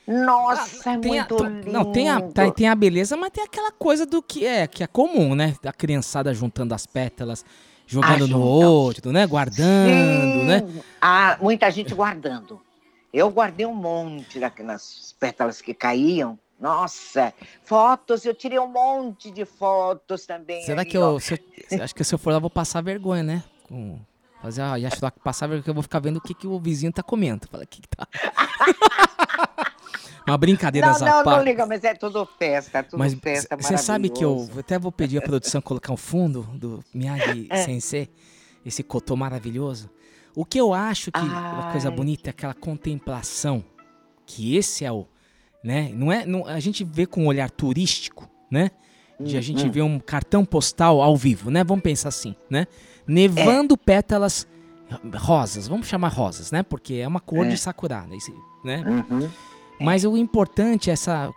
[0.05, 1.71] Nossa, é Tem a- muito to- lindo.
[1.71, 4.83] não, tem a, tá- tem a beleza, mas tem aquela coisa do que é, que
[4.83, 5.55] é comum, né?
[5.61, 7.45] Da criançada juntando as pétalas,
[7.87, 9.25] jogando Ah, no outro, né?
[9.25, 10.59] Guardando, né?
[10.59, 10.81] Sim.
[11.01, 12.59] Ah, muita gente guardando.
[13.13, 16.37] Eu guardei um monte daquelas pétalas que caíam.
[16.59, 20.63] Nossa, fotos, eu tirei um monte de fotos também.
[20.63, 21.01] Será que eu.
[21.71, 23.43] eu- acho que se eu for lá, eu vou passar vergonha, né?
[23.63, 23.99] Com,
[24.43, 26.91] fazer a Yashiroaki passar vergonha, que eu vou ficar vendo o que, que o vizinho
[26.91, 27.47] tá comendo.
[27.49, 28.05] Fala, o que, que tá.
[30.27, 34.09] Uma brincadeira Não, não, não liga, mas é tudo festa, tudo Mas festa você sabe
[34.09, 37.63] que eu até vou pedir a produção colocar um fundo do Miyagi É.
[37.63, 38.09] Sensei,
[38.65, 39.89] esse cotô maravilhoso.
[40.35, 41.95] O que eu acho que uma coisa Ai.
[41.95, 43.63] bonita é aquela contemplação,
[44.25, 45.07] que esse é o,
[45.63, 45.91] né?
[45.93, 48.71] Não é, não, a gente vê com um olhar turístico, né?
[49.19, 49.71] De a gente hum.
[49.71, 51.63] ver um cartão postal ao vivo, né?
[51.63, 52.65] Vamos pensar assim, né?
[53.07, 54.47] Nevando pétalas
[55.15, 56.61] rosas, vamos chamar rosas, né?
[56.63, 57.49] Porque é uma cor É.
[57.49, 58.17] de sakura, né?
[58.63, 59.05] Né?
[59.09, 59.29] Uhum.
[59.81, 61.31] Mas o importante é essa.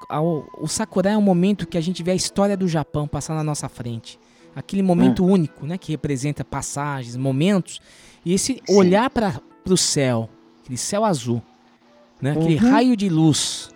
[0.58, 3.42] o Sakura é um momento que a gente vê a história do Japão passar na
[3.42, 4.18] nossa frente.
[4.54, 5.32] Aquele momento Hum.
[5.32, 5.76] único, né?
[5.76, 7.80] Que representa passagens, momentos.
[8.24, 8.76] E esse Sim.
[8.76, 10.28] olhar para o céu,
[10.62, 11.42] aquele céu azul,
[12.22, 12.32] né?
[12.32, 12.70] Aquele Uhum.
[12.70, 13.70] raio de luz,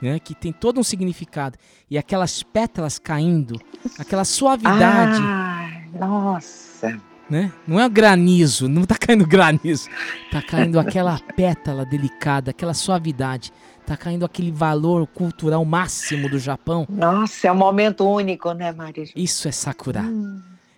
[0.00, 0.18] né?
[0.18, 1.58] Que tem todo um significado.
[1.90, 3.60] E aquelas pétalas caindo,
[3.98, 5.68] aquela suavidade, Ah,
[5.98, 6.98] nossa.
[7.28, 7.52] Né?
[7.66, 9.88] Não é granizo, não tá caindo granizo.
[10.30, 13.52] Tá caindo aquela pétala delicada, aquela suavidade.
[13.86, 16.86] Tá caindo aquele valor cultural máximo do Japão.
[16.88, 19.04] Nossa, é um momento único, né, Maria?
[19.14, 20.00] Isso é Sakura.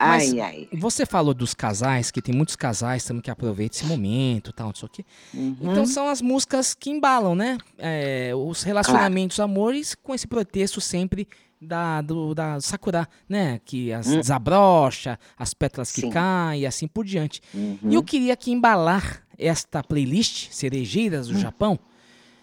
[0.01, 0.69] Ai, Mas- ai.
[0.75, 4.75] Você falou dos casais, que tem muitos casais também que aproveitam esse momento, tal, não
[4.75, 5.05] sei o quê.
[5.35, 5.57] Uhum.
[5.61, 7.59] Então são as músicas que embalam, né?
[7.79, 11.27] É, os relacionamentos, amores, com esse pretexto sempre
[11.61, 13.61] da, do, da Sakura, né?
[13.65, 14.21] Que as Hum.
[14.21, 16.11] desabrocha, as pétalas que Sim.
[16.11, 17.41] caem e assim por diante.
[17.55, 17.79] Uhum.
[17.83, 21.39] E eu queria aqui embalar esta playlist, Cerejeiras do Hum.
[21.41, 21.79] Japão,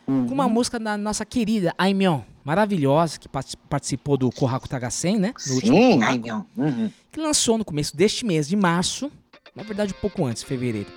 [0.06, 5.34] com uma música da nossa querida Aimyon, maravilhosa, que parti- participou do Kohaku Tagasen, né?
[5.48, 6.46] No Sim, Kohaku, ai, meu.
[6.56, 6.92] Uhum.
[7.12, 9.12] que lançou no começo deste mês de março,
[9.56, 10.90] na verdade um pouco antes, fevereiro.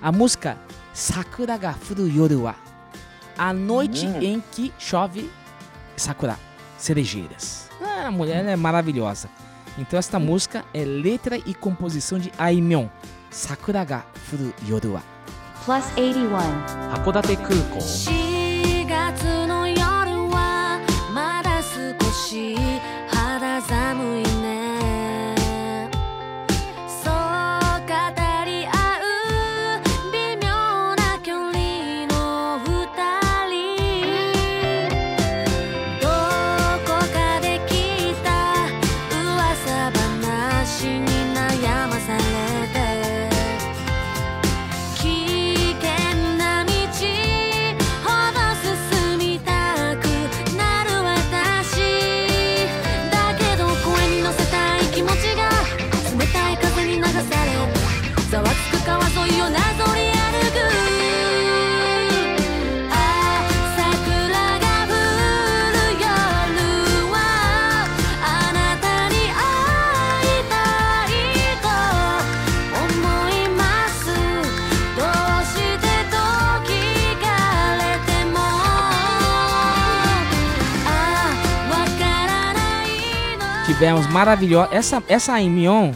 [0.00, 0.56] A música
[0.94, 2.54] Sakura ga furu yoru wa.
[3.36, 4.22] A noite Hum.
[4.22, 5.28] em que chove
[5.96, 6.38] Sakura.
[6.78, 7.61] cerejeiras.
[8.06, 9.28] A mulher é maravilhosa.
[9.78, 12.88] Então esta música é letra e composição de Aimyon.
[13.30, 15.02] Sakura ga furu yoru wa.
[15.64, 16.82] Plus 81.
[16.92, 18.31] 函館
[83.82, 84.68] Tivemos maravilhosa.
[84.72, 85.92] Essa, essa Aimyon,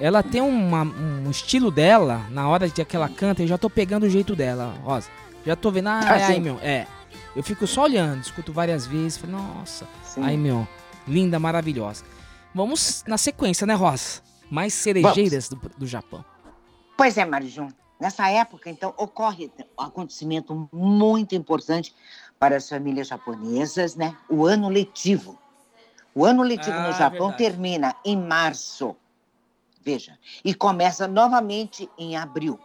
[0.00, 3.68] ela tem uma- um estilo dela, na hora de que ela canta, eu já tô
[3.68, 5.08] pegando o jeito dela, Rosa.
[5.44, 6.32] Já tô vendo, ah, Ah, é a sim.
[6.34, 6.56] Aimyon.
[6.62, 6.86] É.
[7.34, 10.22] Eu fico só olhando, escuto várias vezes, falo, nossa, Sim.
[10.24, 10.64] Aimyon,
[11.06, 12.04] linda, maravilhosa.
[12.54, 14.22] Vamos na sequência, né, Rosa?
[14.50, 16.24] Mais cerejeiras do, do Japão.
[16.96, 17.68] Pois é, Marijum.
[18.00, 21.94] Nessa época, então, ocorre um acontecimento muito importante
[22.38, 24.16] para as famílias japonesas, né?
[24.28, 25.36] O ano letivo.
[26.14, 27.36] O ano letivo Ah, no Japão verdade.
[27.38, 28.96] termina em março,
[29.88, 32.60] veja, e começa novamente em abril.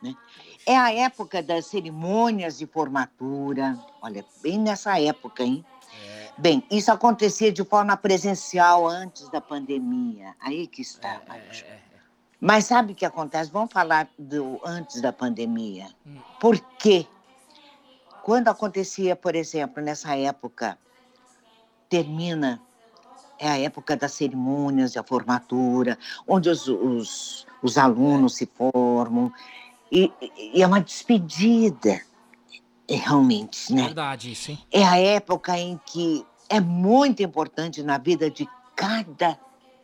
[0.00, 0.14] Né?
[0.64, 3.76] É a época das cerimônias de formatura.
[4.00, 5.64] Olha, bem nessa época, hein?
[6.38, 10.36] Bem, isso acontecia de forma presencial antes da pandemia.
[10.38, 11.66] Aí que está, Marijum.
[12.40, 13.50] Mas sabe o que acontece?
[13.50, 15.88] Vamos falar do antes da pandemia.
[16.38, 17.04] Por quê?
[18.22, 20.78] Quando acontecia, por exemplo, nessa época,
[21.88, 22.62] termina,
[23.40, 29.32] é a época das cerimônias, da formatura, onde os, os, os alunos se formam,
[29.90, 32.00] e, e é uma despedida,
[32.86, 33.84] é, realmente, né?
[33.84, 34.58] Verdade, hein?
[34.70, 39.38] É a época em que é muito importante na vida de cada,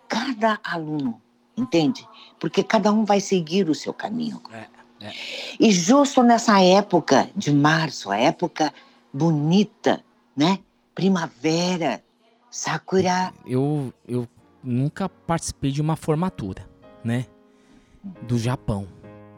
[0.06, 1.20] cada aluno,
[1.56, 2.06] entende?
[2.38, 4.42] Porque cada um vai seguir o seu caminho.
[4.52, 4.66] É,
[5.06, 5.12] é.
[5.58, 8.72] E justo nessa época de março, a época
[9.12, 10.04] bonita,
[10.36, 10.58] né?
[10.94, 12.02] Primavera,
[12.50, 13.32] Sakura.
[13.46, 14.26] Eu, eu
[14.62, 16.68] nunca participei de uma formatura,
[17.04, 17.26] né?
[18.26, 18.86] Do Japão.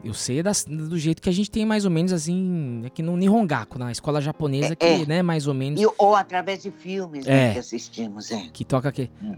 [0.01, 3.17] Eu sei das- do jeito que a gente tem mais ou menos assim, aqui no
[3.17, 5.05] Nihongaku, na escola japonesa, que, É, é.
[5.05, 7.31] né, mais ou menos, E, ou através de filmes É.
[7.47, 8.47] né, que assistimos, é.
[8.53, 9.11] que toca aqui.
[9.21, 9.35] Hum.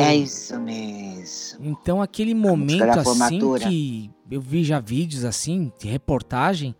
[0.00, 1.64] É isso mesmo.
[1.64, 3.04] Então aquele momento assim
[3.38, 3.68] formatura.
[3.68, 6.74] que eu vi já vídeos assim, de reportagem,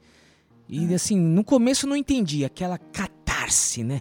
[0.69, 4.01] e assim, no começo eu não entendi aquela catarse, né?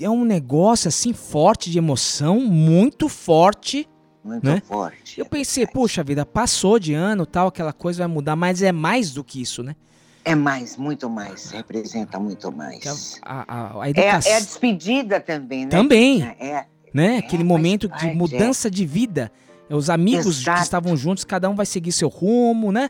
[0.00, 3.88] É um negócio assim forte de emoção, muito forte.
[4.24, 4.60] Muito Né?
[4.66, 5.20] forte.
[5.20, 9.12] Eu pensei, puxa vida, passou de ano, tal, aquela coisa vai mudar, mas é mais
[9.12, 9.76] do que isso, né?
[10.24, 11.50] É mais, muito mais.
[11.50, 13.20] Representa muito Que mais.
[13.22, 14.32] A, a- a É, educação.
[14.32, 15.70] é a despedida também, né?
[15.70, 16.22] Também.
[16.40, 17.16] É, né?
[17.16, 19.30] É, Aquele momento parte, de mudança de vida.
[19.68, 20.62] É, Os amigos que Exato.
[20.62, 22.88] estavam juntos, cada um vai seguir seu rumo, né?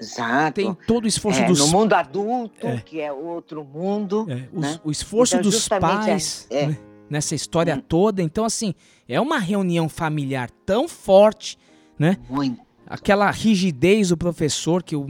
[0.00, 0.54] Exato.
[0.54, 2.78] Tem todo o esforço É, dos no mundo adulto, É.
[2.78, 4.26] que é outro mundo.
[4.28, 4.80] É, os- né?
[4.84, 6.66] o esforço Então, dos justamente, pais é, é.
[6.68, 6.78] né,
[7.08, 8.22] nessa história toda.
[8.22, 8.74] Então, assim,
[9.08, 11.58] é uma reunião familiar tão forte,
[11.98, 12.16] né?
[12.28, 12.60] Muito.
[12.86, 15.06] Aquela rigidez do professor que o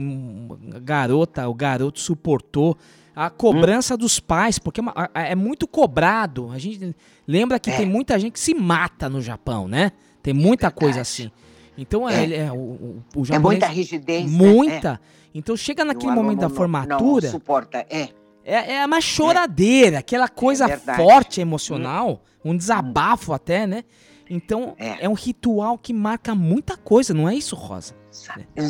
[0.83, 2.77] garota, o garoto suportou.
[3.15, 4.79] A cobrança dos pais, porque
[5.13, 6.49] é, é muito cobrado.
[6.51, 6.95] A gente
[7.27, 7.77] lembra que É.
[7.77, 9.91] tem muita gente que se mata no Japão, né?
[10.23, 11.23] Tem muita coisa verdade.
[11.23, 11.31] assim.
[11.77, 12.37] Então, é, É.
[12.45, 13.41] é, o, o, o É japonês...
[13.41, 14.31] muita rigidez.
[14.31, 14.37] né?
[14.37, 15.01] Muita.
[15.33, 15.85] Então, chega É.
[15.85, 17.25] naquele momento da formatura...
[17.25, 17.85] Não, suporta.
[17.89, 18.09] É.
[18.43, 20.97] É, é uma choradeira, aquela coisa verdade.
[20.97, 23.83] forte, emocional, um desabafo até, né?
[24.29, 25.05] Então, é.
[25.05, 25.09] É.
[25.09, 27.95] um ritual que marca muita coisa, não é isso, Rosa?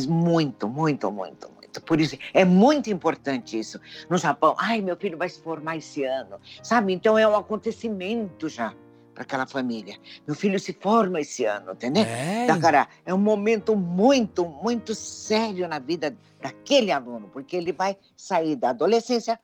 [0.08, 1.82] Muito, muito, muito, muito.
[1.86, 3.80] Por isso, é muito importante isso.
[4.10, 6.92] No Japão, ai, meu filho vai se formar esse ano, sabe?
[6.94, 8.74] Então é um acontecimento já
[9.22, 9.98] para aquela família.
[10.26, 12.04] Meu filho se forma esse ano, entendeu?
[12.04, 17.72] É, Da cara, é um momento muito, muito sério na vida daquele aluno, porque ele
[17.72, 19.40] vai sair da adolescência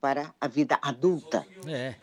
[0.00, 1.94] para a vida adulta, é.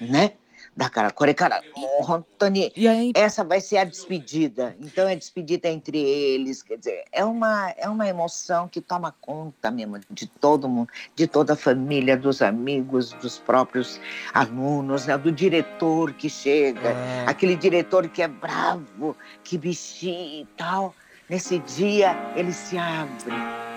[0.00, 0.32] né?
[0.77, 4.75] だからこれからもう本当に E aí, essa vai ser a despedida.
[4.79, 9.69] Então é despedida entre eles, quer dizer, é uma é uma emoção que toma conta
[9.69, 13.99] mesmo de todo mundo, de toda a família, dos amigos, dos próprios
[14.33, 20.47] alunos, né, do diretor que chega, é, aquele diretor que é bravo, que bichinho e
[20.57, 20.95] tal.
[21.29, 23.74] Nesse dia ele se abre.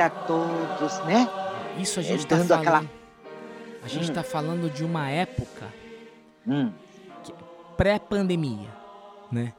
[0.00, 1.28] A todos, né?
[1.78, 2.60] isso a gente tá dando falando.
[2.66, 2.84] aquela-
[3.82, 4.14] A gente Hum.
[4.14, 5.66] tá falando de uma época
[6.46, 6.70] Hum,
[7.76, 8.68] pré-pandemia,
[9.30, 9.52] né?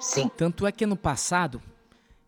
[0.00, 0.28] sim.
[0.36, 1.60] Tanto é que ano passado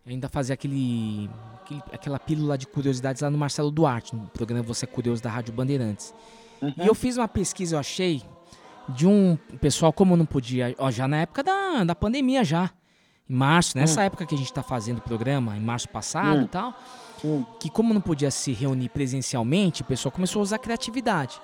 [0.05, 1.31] eu ainda fazia aquele,
[1.63, 5.31] aquele- aquela pílula de curiosidades lá no Marcelo Duarte, no programa Você é Curioso da
[5.31, 6.15] Rádio Bandeirantes.
[6.61, 6.75] Uhum.
[6.79, 8.23] E eu fiz uma pesquisa, eu achei,
[8.89, 12.71] de um pessoal, como não podia, ó, já na época da, da pandemia já,
[13.29, 16.45] em março, nessa época que a gente tá fazendo o programa, em março passado Hum.
[16.45, 16.75] e tal,
[17.25, 17.45] Hum.
[17.61, 21.41] que como não podia se reunir presencialmente, o pessoal começou a usar criatividade.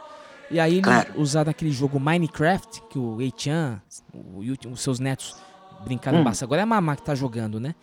[0.51, 1.13] E aí eles Claro.
[1.21, 3.81] usaram aquele jogo Minecraft, que o Eichan,
[4.13, 5.37] o os seus netos
[5.85, 6.25] brincaram Hum.
[6.25, 6.45] bastante.
[6.45, 7.75] Agora é a Mamá que tá jogando, né?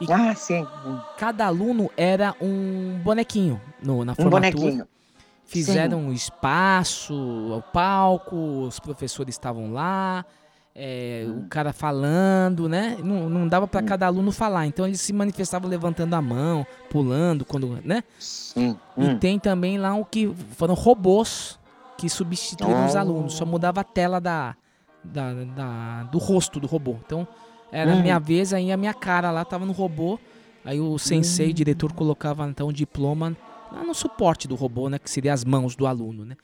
[0.00, 0.66] E Ah, sim.
[0.86, 0.98] Hum.
[1.18, 4.52] cada aluno era um bonequinho no, na Um formatura.
[4.52, 4.86] bonequinho.
[5.44, 8.36] Fizeram um espaço, o palco,
[8.66, 10.24] os professores estavam lá,
[10.74, 12.96] é, o cara falando, né?
[13.02, 17.44] Não, não dava para cada aluno falar, então eles se manifestavam levantando a mão, pulando,
[17.44, 18.02] quando, né?
[18.18, 18.76] Sim.
[18.96, 19.18] E Hum.
[19.18, 21.58] tem também lá o que foram robôs
[21.96, 22.98] que substituíram os Oh.
[22.98, 24.56] alunos, só mudava a tela da,
[25.04, 26.96] da, da- do rosto do robô.
[27.04, 27.26] Então
[27.72, 28.02] era a Hum.
[28.02, 30.18] minha vez, aí a minha cara lá tava no robô,
[30.64, 31.54] aí o sensei, Hum.
[31.54, 33.36] diretor, colocava então o diploma
[33.72, 34.98] lá no suporte do robô, né?
[34.98, 36.36] Que seria as mãos do aluno, né?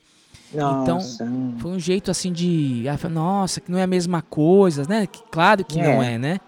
[0.53, 1.23] Nossa.
[1.23, 1.55] hum.
[1.59, 2.83] Foi um jeito assim de.
[3.11, 5.07] Nossa, que não é a mesma coisa, né?
[5.31, 6.13] Claro que não É.
[6.13, 6.39] é, né?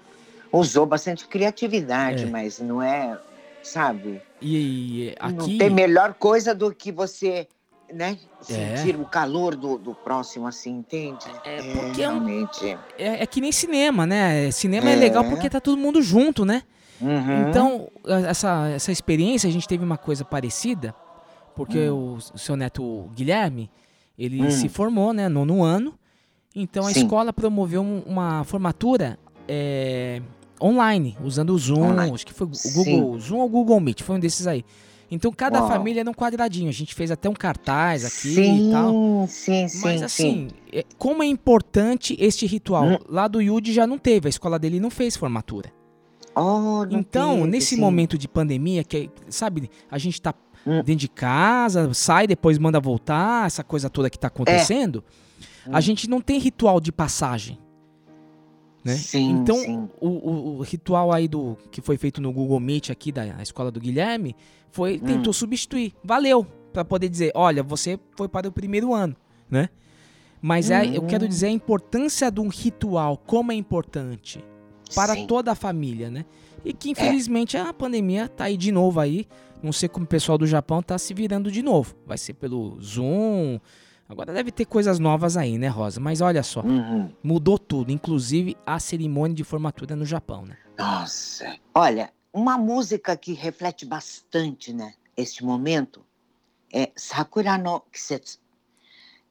[0.52, 2.26] Usou bastante criatividade, É.
[2.28, 3.18] mas não é,
[3.62, 4.22] sabe?
[4.42, 5.58] E, Não aqui.
[5.58, 7.48] tem melhor coisa do que você,
[7.94, 8.18] né?
[8.50, 8.78] É.
[8.78, 11.26] Sentir o calor do, do próximo, assim, entende?
[11.44, 12.78] É, porque é realmente.
[12.98, 14.50] É, é que nem cinema, né?
[14.52, 14.94] Cinema é.
[14.94, 14.96] É.
[14.96, 16.64] legal porque tá todo mundo junto, né?
[17.02, 17.50] Uhum.
[17.50, 17.88] Então,
[18.28, 20.96] essa, essa experiência, a gente teve uma coisa parecida,
[21.56, 23.70] porque o, o seu neto Guilherme,
[24.20, 24.52] ele Hum.
[24.52, 25.94] se formou, né, no, no ano.
[26.56, 27.02] Então, a Sim.
[27.04, 29.18] escola promoveu um- uma formatura
[29.52, 30.22] é,
[30.62, 32.14] online, usando o Zoom, Online.
[32.14, 32.72] acho que foi o Sim.
[32.74, 34.64] Google Zoom ou Google Meet, foi um desses aí.
[35.10, 35.68] Então, cada Uau.
[35.68, 36.70] família era um quadradinho.
[36.70, 38.94] A gente fez até um cartaz aqui sim, e tal.
[39.28, 40.06] sim, sim, Mas sim.
[40.06, 42.84] assim, é, como é importante este ritual?
[42.86, 42.98] Hum.
[43.10, 45.72] Lá do Yudi já não teve, a escola dele não fez formatura.
[46.36, 47.82] Oh, não Então, teve, nesse sim.
[47.82, 50.32] momento de pandemia, que sabe, a gente tá
[50.68, 50.78] Hum.
[50.84, 55.04] dentro de casa, sai, depois manda voltar, essa coisa toda que tá acontecendo,
[55.68, 55.72] Hum.
[55.74, 57.58] a gente não tem ritual de passagem.
[58.84, 58.94] Né?
[58.96, 59.90] Sim, então, sim.
[60.00, 63.70] O, o- o ritual aí do que foi feito no Google Meet aqui da escola
[63.72, 64.36] do Guilherme
[64.72, 65.00] foi Hum.
[65.00, 65.94] tentou substituir.
[66.04, 69.16] Valeu para poder dizer, olha, você foi para o primeiro ano,
[69.50, 69.70] né?
[70.42, 71.28] Mas é, eu quero Hum.
[71.28, 74.42] dizer a importância de um ritual, como é importante
[74.96, 75.24] para Sim.
[75.24, 75.28] É.
[75.28, 76.24] toda a família, né?
[76.64, 79.28] E que infelizmente a pandemia tá aí de novo aí.
[79.62, 81.96] Não sei como o pessoal do Japão tá se virando de novo.
[82.06, 83.60] Vai ser pelo Zoom.
[84.08, 86.00] Agora deve ter coisas novas aí, né, Rosa?
[86.00, 87.12] Mas olha só, Uhum.
[87.24, 90.58] mudou tudo, inclusive a cerimônia de formatura no Japão, né?
[90.78, 91.58] Nossa.
[91.76, 96.04] Olha, uma música que reflete bastante, né, este momento
[96.74, 98.40] é Sakura no Kisetsu.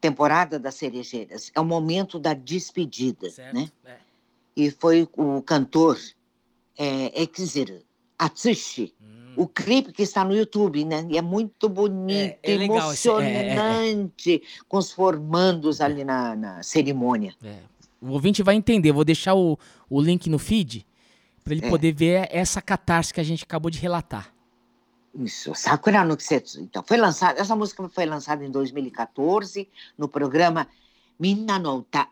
[0.00, 1.50] Temporada das cerejeiras.
[1.54, 3.68] É o momento da despedida, né?
[3.84, 3.96] É.
[4.56, 5.98] E foi o cantor
[6.78, 7.80] é, Exiru
[8.18, 8.94] Atsushi.
[9.00, 9.32] Hum.
[9.36, 11.06] O clipe que está no YouTube, né?
[11.08, 13.52] E é muito bonito, É, é legal esse- é, é, é.
[13.52, 17.34] emocionante, com os formandos ali na, na cerimônia.
[17.44, 17.58] É.
[18.00, 18.90] O ouvinte vai entender.
[18.92, 19.56] Vou deixar o,
[19.88, 20.84] o link no feed
[21.44, 24.32] para ele poder ver essa catarse que a gente acabou de relatar.
[25.14, 26.60] Isso, Sakura no Kisetsu.
[26.60, 30.68] Então, foi lançada, essa música foi lançada em 2014 no programa
[31.18, 32.06] Minna no Uta,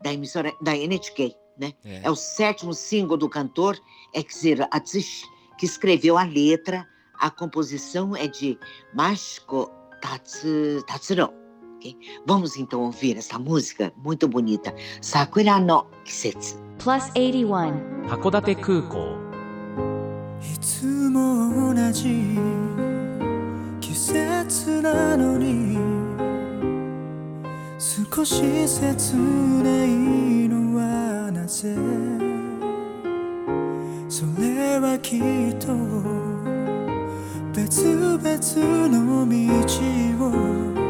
[0.00, 1.73] da emissora da NHK, né?
[1.83, 2.01] É.
[2.03, 3.77] É, o sétimo single do cantor
[4.13, 5.25] Exir Atsushi,
[5.57, 6.87] que escreveu a letra.
[7.19, 8.59] A composição é de
[8.93, 9.71] Mashiko
[10.01, 11.33] Tatsu, Tatsuro.
[11.77, 11.97] ok?
[12.27, 16.67] Vamos então ouvir essa música muito bonita, Sakura no Kisetsu.
[16.77, 18.07] plus 81.
[18.07, 19.17] 函館空港
[20.39, 22.37] いつも同じ
[23.81, 25.77] 季節なのに
[27.77, 30.30] 少し切ないのはなぜ
[31.62, 31.68] そ
[34.36, 35.20] れはきっ
[35.60, 35.68] と
[37.54, 38.18] 別々
[38.88, 39.36] の道
[40.78, 40.81] を。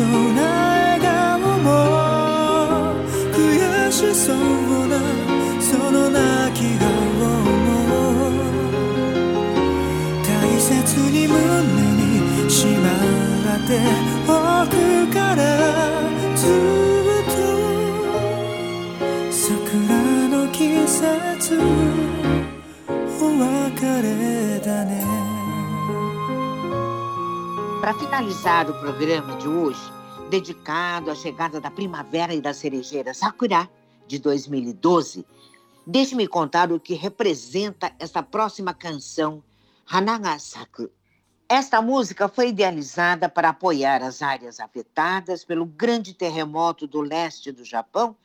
[0.00, 0.40] そうな
[0.96, 1.68] 笑顔も
[3.34, 4.34] 悔しそう
[4.88, 4.96] な。
[5.60, 6.18] その泣
[6.58, 6.88] き顔
[7.18, 7.22] も
[10.24, 10.28] 大
[10.58, 10.70] 切
[11.10, 11.36] に胸
[12.00, 12.88] にしま
[13.56, 13.70] って
[14.26, 14.30] お
[14.70, 14.72] く
[15.12, 15.38] から
[16.34, 17.38] ずっと
[19.30, 19.84] 桜
[20.28, 21.60] の季節
[27.90, 29.80] Para finalizar o programa de hoje,
[30.30, 33.68] dedicado à chegada da primavera e da cerejeira Sakura
[34.06, 35.26] de 2012,
[35.84, 39.42] deixe-me contar o que representa essa próxima canção,
[39.90, 40.88] Hanaga Saku.
[41.48, 47.64] Esta música foi idealizada para apoiar as áreas afetadas pelo grande terremoto do leste do
[47.64, 48.16] Japão,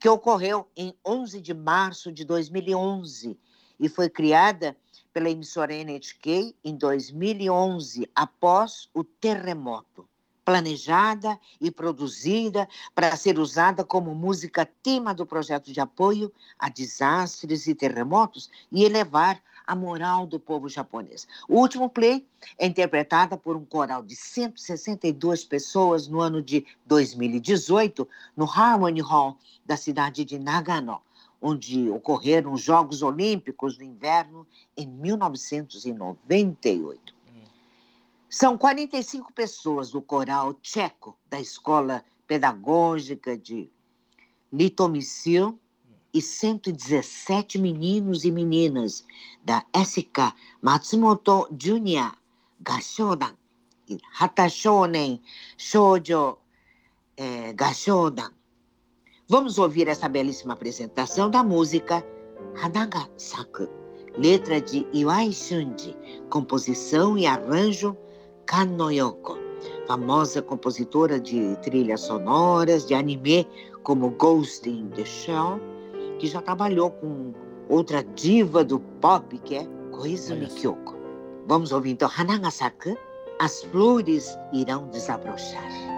[0.00, 3.38] que ocorreu em 11 de março de 2011
[3.78, 4.76] e foi criada
[5.12, 10.08] pela emissora NHK em 2011, após o terremoto.
[10.44, 17.68] Planejada e produzida para ser usada como música tema do projeto de apoio a desastres
[17.68, 21.28] e terremotos e elevar a moral do povo japonês.
[21.48, 22.26] O último play
[22.58, 29.38] é interpretada por um coral de 162 pessoas no ano de 2018 no Harmony Hall
[29.64, 31.00] da cidade de Nagano
[31.42, 37.12] onde ocorreram os Jogos Olímpicos do Inverno em 1998.
[38.30, 43.68] São 45 pessoas do coral tcheco da Escola Pedagógica de
[44.52, 45.58] Litomicil
[46.14, 49.04] e 117 meninos e meninas
[49.44, 52.16] da SK Matsumoto Junior
[52.60, 53.34] Gashodan
[53.88, 55.20] e Hata Shonen
[55.56, 56.38] Shoujo
[57.16, 58.30] eh, Gashodan.
[59.32, 62.04] Vamos ouvir essa belíssima apresentação da música
[62.62, 63.66] Hanaga Saku,
[64.18, 65.96] letra de Iwai Shunji,
[66.28, 67.96] composição e arranjo
[68.44, 69.38] Kano Yoko,
[69.86, 73.48] famosa compositora de trilhas sonoras de anime
[73.82, 75.58] como Ghost in the Shell,
[76.18, 77.32] que já trabalhou com
[77.70, 80.94] outra diva do pop que é Koizumi Kyoko.
[81.46, 82.98] Vamos ouvir então Hanaga Saku,
[83.40, 85.91] as flores irão desabrochar.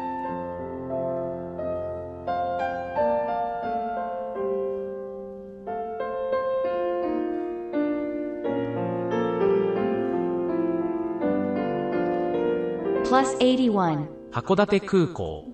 [14.33, 15.45] 函館空港「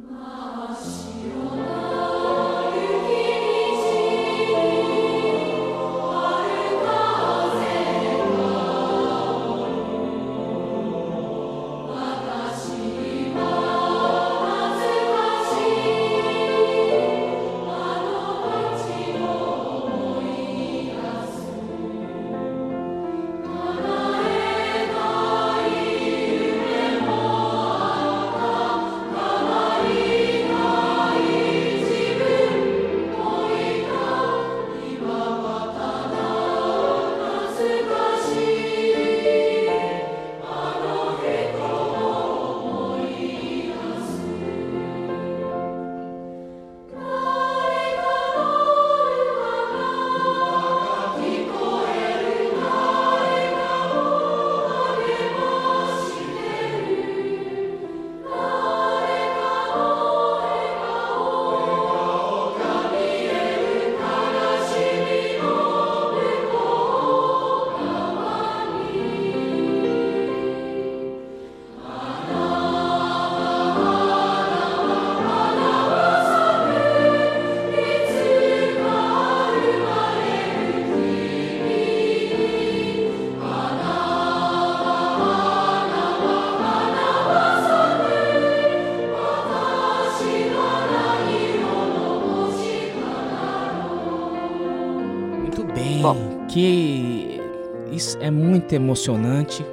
[98.71, 99.64] muito emocionante.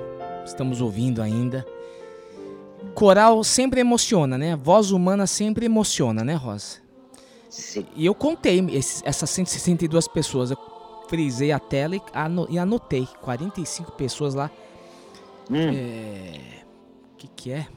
[0.46, 1.66] Estamos ouvindo ainda.
[2.96, 4.56] Coral sempre emociona, né?
[4.56, 6.78] Voz humana sempre emociona, né, Rosa?
[7.50, 7.86] Sim.
[7.96, 10.52] E eu contei esses- essas 162 pessoas.
[10.52, 10.58] Eu
[11.08, 13.08] frisei a tela e, ano- e anotei.
[13.22, 14.50] 45 pessoas lá.
[15.52, 16.40] É.
[17.14, 17.68] O que, que é?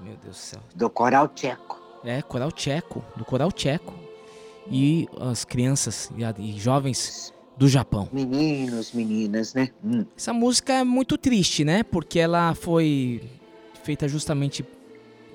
[0.00, 0.60] Meu Deus do céu.
[0.74, 1.78] Do coral tcheco.
[2.04, 3.92] É, coral tcheco, do coral tcheco.
[4.70, 8.08] E as crianças e, e jovens do Japão.
[8.10, 9.68] Meninos, meninas, né?
[9.84, 10.06] Hum.
[10.16, 11.82] Essa música é muito triste, né?
[11.82, 13.22] Porque ela foi
[13.84, 14.64] feita justamente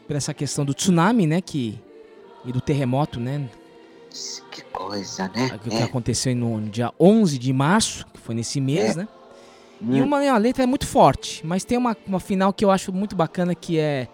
[0.08, 1.40] por essa questão do tsunami, né?
[1.40, 1.80] Que,
[2.44, 3.48] e do terremoto, né?
[4.52, 5.52] Que coisa, né?
[5.56, 5.84] O que É.
[5.84, 9.02] aconteceu no dia 11 de março, que foi nesse mês, É.
[9.02, 9.08] né?
[9.80, 10.06] E Hum.
[10.06, 13.16] uma a letra é muito forte, mas tem uma, uma final que eu acho muito
[13.16, 14.08] bacana que é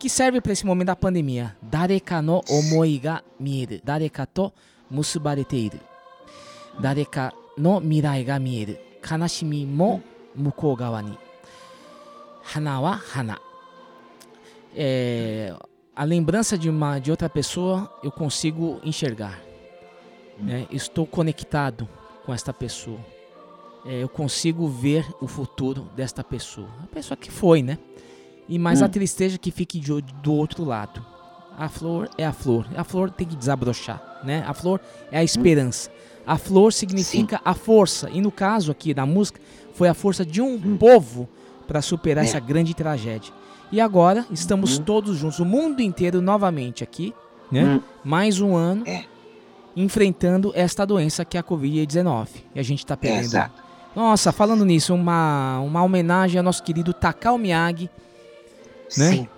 [0.00, 1.56] que serve para esse momento da pandemia.
[1.62, 3.78] Dareka no omoi ga mieru.
[3.84, 4.52] Dareka to
[4.90, 5.78] musubarete iru.
[6.80, 7.32] Dareka
[14.74, 15.54] É,
[15.94, 19.40] a lembrança de uma de outra pessoa eu consigo enxergar.
[20.38, 20.66] né?
[20.70, 21.86] Estou conectado
[22.24, 22.98] com esta pessoa.
[23.84, 26.68] É, eu consigo ver o futuro desta pessoa.
[26.82, 27.78] A pessoa que foi, né?
[28.48, 28.86] E mais Hum.
[28.86, 31.04] a tristeza que fique de do outro lado.
[31.58, 32.66] A flor é a flor.
[32.76, 34.42] A flor tem que desabrochar, né?
[34.46, 34.80] A flor
[35.10, 35.90] é a esperança.
[36.26, 38.08] A flor significa a força.
[38.10, 39.40] E no caso aqui da música,
[39.74, 41.28] foi a força de um povo
[41.66, 42.28] para superar É.
[42.28, 43.32] essa grande tragédia.
[43.70, 47.14] E agora estamos todos juntos, o mundo inteiro novamente aqui,
[47.50, 47.64] né?
[47.64, 47.80] Hum.
[48.04, 49.04] Mais um ano É.
[49.74, 52.28] enfrentando esta doença que é a Covid-19.
[52.54, 53.24] E a gente tá perdendo.
[53.24, 53.62] Exato.
[53.96, 57.90] Nossa, falando nisso, uma, uma homenagem ao nosso querido Takao Miyagi,
[58.96, 59.10] né?
[59.10, 59.28] Sim.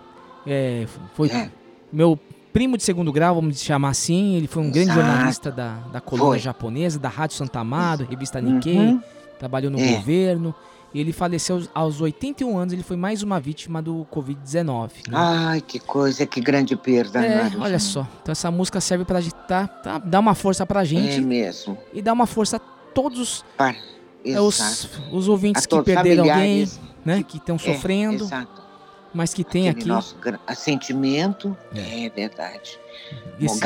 [0.47, 1.51] É, foi É.
[1.93, 2.19] meu
[2.55, 4.37] primo de segundo grau, vamos chamar assim.
[4.37, 5.01] Ele foi um grande Exato.
[5.07, 6.39] jornalista da, da coluna Foi.
[6.39, 9.03] japonesa, da Rádio Santa Amaro, revista Nikkei, Uhum.
[9.39, 9.93] trabalhou no É.
[9.97, 10.55] governo.
[10.95, 14.91] E ele faleceu aos- aos 81 anos, ele foi mais uma vítima do Covid-19.
[15.09, 15.15] né?
[15.19, 18.07] Ai, que coisa, que grande perda, É, olha só.
[18.23, 21.77] Então essa música serve pra gente tá, tá, dar uma força pra gente É mesmo.
[21.93, 22.61] e dar uma força a
[22.95, 23.75] todos Para.
[24.25, 25.03] é, os, Exato.
[25.13, 26.71] os ouvintes A que perderam alguém,
[27.05, 27.25] né?
[27.25, 28.63] Que estão É, sofrendo, exato.
[29.15, 29.89] Mas que tem Aquele aqui.
[29.89, 31.57] nosso gra- sentimento.
[31.75, 32.79] É, verdade.
[33.41, 33.61] Esse-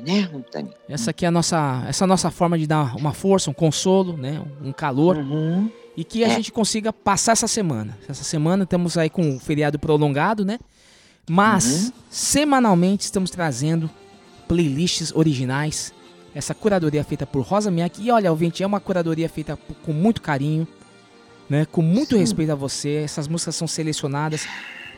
[0.00, 0.72] né, Antônio?
[0.88, 4.42] Essa aqui é a nossa, essa nossa forma de dar uma força, um consolo, né?
[4.62, 5.16] Um calor.
[5.16, 5.70] Uhum.
[5.96, 6.30] E que a É.
[6.30, 7.98] gente consiga passar essa semana.
[8.08, 10.58] Essa semana estamos aí com o feriado prolongado, né?
[11.28, 11.92] Mas, Uhum.
[12.10, 13.90] semanalmente, estamos trazendo
[14.46, 15.92] playlists originais.
[16.34, 18.02] Essa curadoria feita por Rosa Miyake.
[18.02, 20.68] E olha, ouvinte, é uma curadoria feita com muito carinho,
[21.48, 21.64] né?
[21.66, 22.96] Com muito respeito a você.
[23.04, 24.46] Essas músicas são selecionadas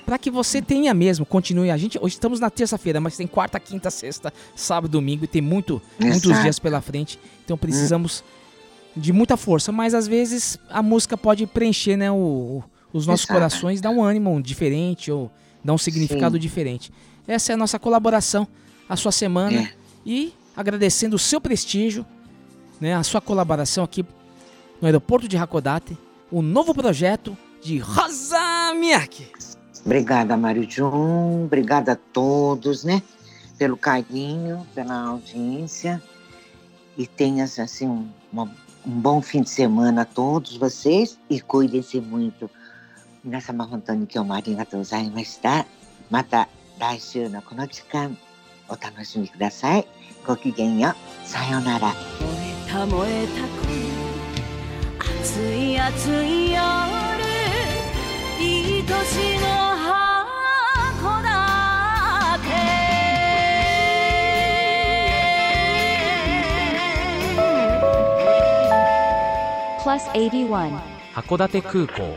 [0.06, 1.70] para que você tenha mesmo, continue.
[1.70, 5.40] A gente hoje estamos na terça-feira, mas tem quarta, quinta, sexta, sábado, domingo e tem
[5.42, 7.18] muito, muitos dias pela frente.
[7.44, 8.24] Então precisamos
[8.96, 13.24] de muita força, mas às vezes a música pode preencher, né, o, o- os nossos
[13.24, 13.34] Exato.
[13.38, 15.30] corações, dar um ânimo diferente ou
[15.62, 16.40] dar um significado Sim.
[16.40, 16.90] diferente.
[17.28, 18.48] Essa é a nossa colaboração,
[18.88, 19.72] a sua semana É.
[20.04, 22.04] e agradecendo o seu prestígio,
[22.80, 24.04] né, a sua colaboração aqui
[24.82, 25.96] no aeroporto de Hakodate,
[26.31, 29.27] o novo projeto de Rosa Miyake.
[29.85, 31.45] Obrigada, Mário Jun.
[31.45, 33.01] Obrigada a todos, né?
[33.57, 36.01] Pelo carinho, pela audiência.
[36.97, 38.51] E tenhas, assim, um, uma-
[38.85, 41.19] um bom fim de semana a todos vocês.
[41.29, 42.49] E cuidem-se muito.
[43.23, 45.65] 皆様本当に今日もありがとうございました。
[46.11, 46.47] また
[46.79, 48.15] 来週のこの時間
[48.69, 49.87] お楽しみください。
[50.27, 51.27] ごきげんよう。
[51.27, 51.91] さようなら。
[52.71, 53.88] た燃えた
[55.20, 56.60] この暑い暑い夜
[58.38, 59.44] 愛しの
[59.76, 62.48] 函館
[69.84, 70.80] plus 81.
[71.14, 72.16] 函館空港